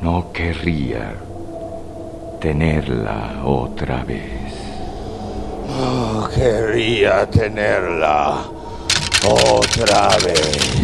No 0.00 0.30
querría 0.32 1.14
tenerla 2.40 3.42
otra 3.44 4.04
vez. 4.04 4.52
Oh, 5.80 6.28
quería 6.34 7.26
tenerla 7.26 8.44
otra 9.26 10.08
vez. 10.24 10.77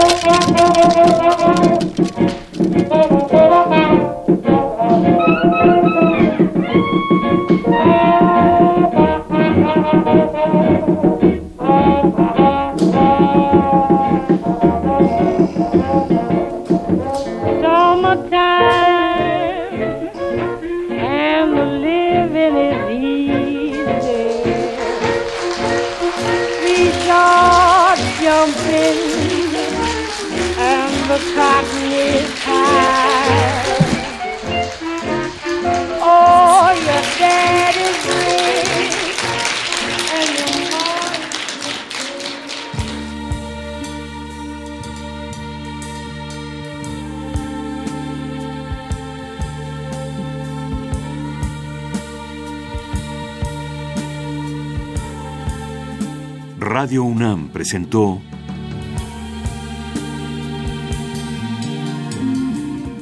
Thank 0.00 0.28
you. 2.30 2.37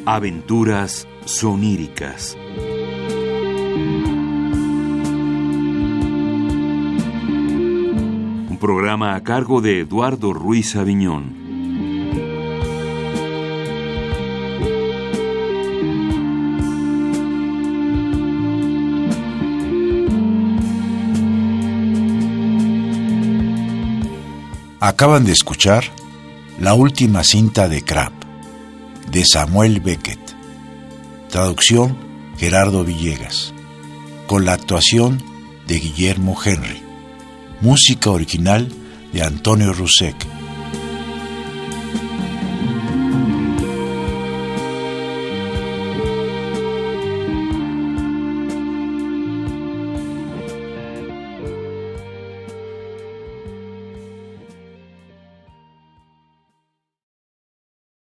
Aventuras 0.04 1.06
soníricas. 1.24 2.36
Un 8.50 8.58
programa 8.60 9.14
a 9.14 9.22
cargo 9.22 9.60
de 9.60 9.82
Eduardo 9.82 10.32
Ruiz 10.32 10.74
Aviñón. 10.74 11.45
Acaban 24.86 25.24
de 25.24 25.32
escuchar 25.32 25.82
La 26.60 26.74
última 26.74 27.24
cinta 27.24 27.66
de 27.66 27.82
Crab, 27.82 28.12
de 29.10 29.24
Samuel 29.24 29.80
Beckett. 29.80 30.20
Traducción 31.28 31.98
Gerardo 32.38 32.84
Villegas. 32.84 33.52
Con 34.28 34.44
la 34.44 34.52
actuación 34.52 35.20
de 35.66 35.80
Guillermo 35.80 36.36
Henry. 36.40 36.80
Música 37.60 38.10
original 38.10 38.72
de 39.12 39.24
Antonio 39.24 39.72
Rusek 39.72 40.24